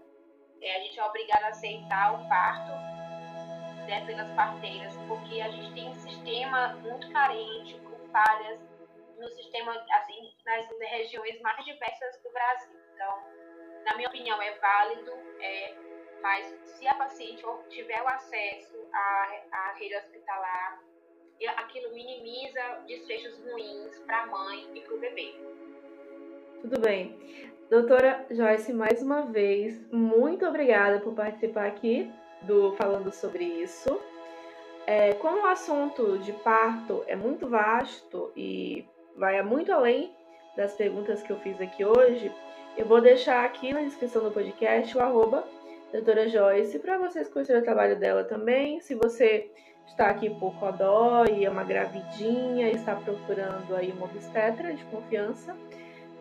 É, 0.60 0.76
a 0.76 0.80
gente 0.80 0.98
é 0.98 1.04
obrigado 1.04 1.42
a 1.44 1.48
aceitar 1.48 2.14
o 2.14 2.28
parto 2.28 2.70
né, 3.86 4.04
pelas 4.06 4.30
parteiras, 4.32 4.96
porque 5.08 5.40
a 5.40 5.48
gente 5.48 5.74
tem 5.74 5.88
um 5.88 5.94
sistema 5.94 6.68
muito 6.74 7.10
carente, 7.10 7.74
com 7.80 8.08
falhas 8.10 8.60
no 9.18 9.28
sistema, 9.30 9.72
assim, 9.92 10.32
nas 10.44 10.66
regiões 10.78 11.40
mais 11.40 11.64
diversas 11.64 12.22
do 12.22 12.30
Brasil. 12.30 12.80
Então, 12.94 13.22
na 13.84 13.96
minha 13.96 14.08
opinião, 14.08 14.40
é 14.40 14.52
válido, 14.58 15.12
é, 15.40 15.74
mas 16.22 16.46
se 16.64 16.86
a 16.86 16.94
paciente 16.94 17.44
tiver 17.68 18.00
o 18.02 18.08
acesso 18.08 18.76
à, 18.92 19.28
à 19.52 19.72
rede 19.72 19.96
hospitalar, 19.96 20.80
aquilo 21.50 21.92
minimiza 21.92 22.60
desfechos 22.86 23.38
ruins 23.44 23.98
para 24.06 24.22
a 24.22 24.26
mãe 24.26 24.66
e 24.74 24.80
para 24.80 24.94
o 24.94 24.98
bebê. 24.98 25.34
Tudo 26.60 26.80
bem. 26.80 27.16
Doutora 27.68 28.26
Joyce, 28.30 28.72
mais 28.72 29.02
uma 29.02 29.22
vez, 29.22 29.80
muito 29.90 30.46
obrigada 30.46 31.00
por 31.00 31.14
participar 31.14 31.66
aqui 31.66 32.10
do 32.42 32.72
Falando 32.76 33.10
sobre 33.10 33.44
isso. 33.44 34.00
É, 34.86 35.14
como 35.14 35.42
o 35.42 35.46
assunto 35.46 36.18
de 36.18 36.32
parto 36.32 37.02
é 37.06 37.16
muito 37.16 37.48
vasto 37.48 38.32
e 38.36 38.84
vai 39.16 39.40
muito 39.42 39.72
além 39.72 40.14
das 40.56 40.74
perguntas 40.74 41.22
que 41.22 41.32
eu 41.32 41.38
fiz 41.38 41.60
aqui 41.60 41.84
hoje, 41.84 42.30
eu 42.76 42.84
vou 42.84 43.00
deixar 43.00 43.44
aqui 43.44 43.72
na 43.72 43.82
descrição 43.82 44.22
do 44.22 44.30
podcast 44.30 44.96
o 44.96 45.00
arroba 45.00 45.46
doutora 45.92 46.28
Joyce 46.28 46.78
para 46.78 46.96
vocês 46.98 47.28
conhecerem 47.28 47.60
o 47.60 47.64
trabalho 47.64 47.98
dela 47.98 48.24
também. 48.24 48.80
Se 48.80 48.94
você 48.94 49.50
está 49.86 50.06
aqui 50.06 50.30
por 50.30 50.58
Codó 50.58 51.24
e 51.26 51.44
é 51.44 51.50
uma 51.50 51.64
gravidinha 51.64 52.70
está 52.70 52.94
procurando 52.96 53.74
aí 53.74 53.92
uma 53.92 54.06
obstetra 54.06 54.72
de 54.72 54.84
confiança, 54.86 55.56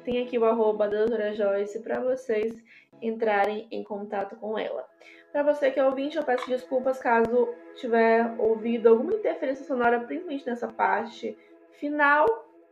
tem 0.04 0.22
aqui 0.22 0.38
o 0.38 0.46
arroba 0.46 0.88
doutora 0.88 1.34
Joyce 1.34 1.80
para 1.80 2.00
vocês 2.00 2.62
entrarem 3.02 3.68
em 3.72 3.84
contato 3.84 4.36
com 4.36 4.58
ela. 4.58 4.88
Para 5.32 5.44
você 5.44 5.72
que 5.72 5.80
é 5.80 5.86
ouvinte, 5.86 6.18
eu 6.18 6.24
peço 6.24 6.48
desculpas 6.48 7.00
caso 7.00 7.54
tiver 7.76 8.36
ouvido 8.38 8.90
alguma 8.90 9.14
interferência 9.14 9.66
sonora, 9.66 10.00
principalmente 10.02 10.46
nessa 10.46 10.68
parte 10.68 11.38
final, 11.80 12.26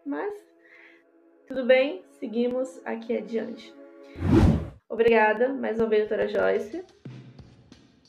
mas 0.05 0.33
tudo 1.47 1.65
bem, 1.65 2.03
seguimos 2.19 2.85
aqui 2.85 3.17
adiante. 3.17 3.73
Obrigada 4.89 5.49
mais 5.49 5.79
uma 5.79 5.87
vez, 5.87 6.09
doutora 6.09 6.27
Joyce. 6.27 6.83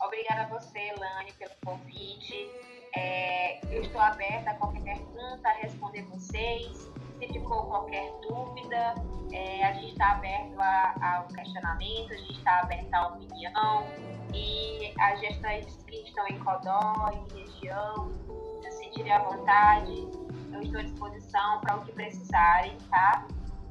Obrigada 0.03 0.43
a 0.43 0.47
você, 0.47 0.79
Elane, 0.79 1.33
pelo 1.39 1.53
convite. 1.65 2.51
É, 2.95 3.61
eu 3.75 3.83
estou 3.83 4.01
aberta 4.01 4.51
a 4.51 4.55
qualquer 4.55 4.83
pergunta, 4.83 5.49
a 5.49 5.53
responder 5.53 6.03
vocês. 6.03 6.91
Se 7.19 7.27
ficou 7.29 7.65
qualquer 7.67 8.11
dúvida, 8.23 8.95
é, 9.33 9.65
a 9.65 9.73
gente 9.75 9.93
está 9.93 10.13
aberto 10.13 10.57
ao 10.61 11.27
questionamento, 11.29 12.13
a 12.13 12.17
gente 12.17 12.39
está 12.39 12.61
aberto 12.61 12.95
à 12.95 13.09
opinião. 13.09 13.87
E 14.35 14.93
as 14.99 15.21
gestantes 15.21 15.77
que 15.87 15.97
estão 15.97 16.27
em 16.29 16.39
Codó, 16.39 17.11
em 17.13 17.39
região, 17.39 18.11
se 18.63 18.71
sentirem 18.73 19.13
à 19.13 19.19
vontade, 19.19 20.09
eu 20.53 20.61
estou 20.61 20.81
à 20.81 20.83
disposição 20.83 21.61
para 21.61 21.77
o 21.77 21.85
que 21.85 21.93
precisarem, 21.93 22.77
tá? 22.91 23.27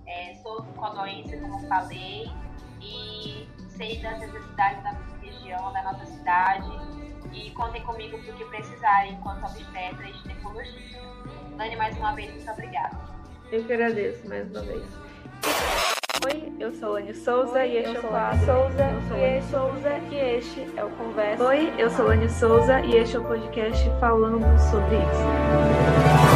É, 0.05 0.35
sou 0.35 0.63
codoense, 0.75 1.37
como 1.37 1.59
falei, 1.67 2.31
e 2.81 3.47
sei 3.69 4.01
das 4.01 4.19
necessidades 4.19 4.83
da 4.83 4.91
região, 5.21 5.71
da 5.73 5.83
nossa 5.83 6.05
cidade. 6.05 6.98
E 7.33 7.51
contem 7.51 7.83
comigo 7.83 8.17
para 8.19 8.33
o 8.33 8.37
que 8.37 8.45
precisarem 8.45 9.13
enquanto 9.13 9.45
obstetra 9.45 10.09
e 10.09 10.13
ginecologista. 10.13 10.99
Dani, 11.57 11.75
mais 11.75 11.97
uma 11.97 12.13
vez, 12.13 12.33
muito 12.33 12.51
obrigada. 12.51 12.97
Eu 13.51 13.63
que 13.63 13.73
agradeço 13.73 14.27
mais 14.27 14.49
uma 14.49 14.61
vez. 14.61 14.83
Oi, 16.25 16.53
eu 16.59 16.73
sou 16.73 16.93
Lani 16.93 17.13
Souza 17.13 17.59
Oi, 17.59 17.69
e 17.69 17.77
este 17.77 17.95
é 17.95 17.99
o 17.99 18.03
quadro. 18.03 18.45
Souza, 18.45 18.83
eu 18.83 19.01
sou 19.07 19.17
Lani 19.17 19.41
Souza 19.43 19.97
e 20.11 20.15
este 20.15 20.69
é 20.77 20.83
o 20.83 20.89
Conversa. 20.89 21.43
Oi, 21.43 21.73
eu 21.77 21.89
sou 21.89 22.07
Lani 22.07 22.29
Souza 22.29 22.81
e 22.81 22.95
este 22.97 23.15
é 23.15 23.19
o 23.19 23.23
podcast 23.23 23.89
falando 23.99 24.59
sobre 24.69 24.97
isso. 24.97 26.28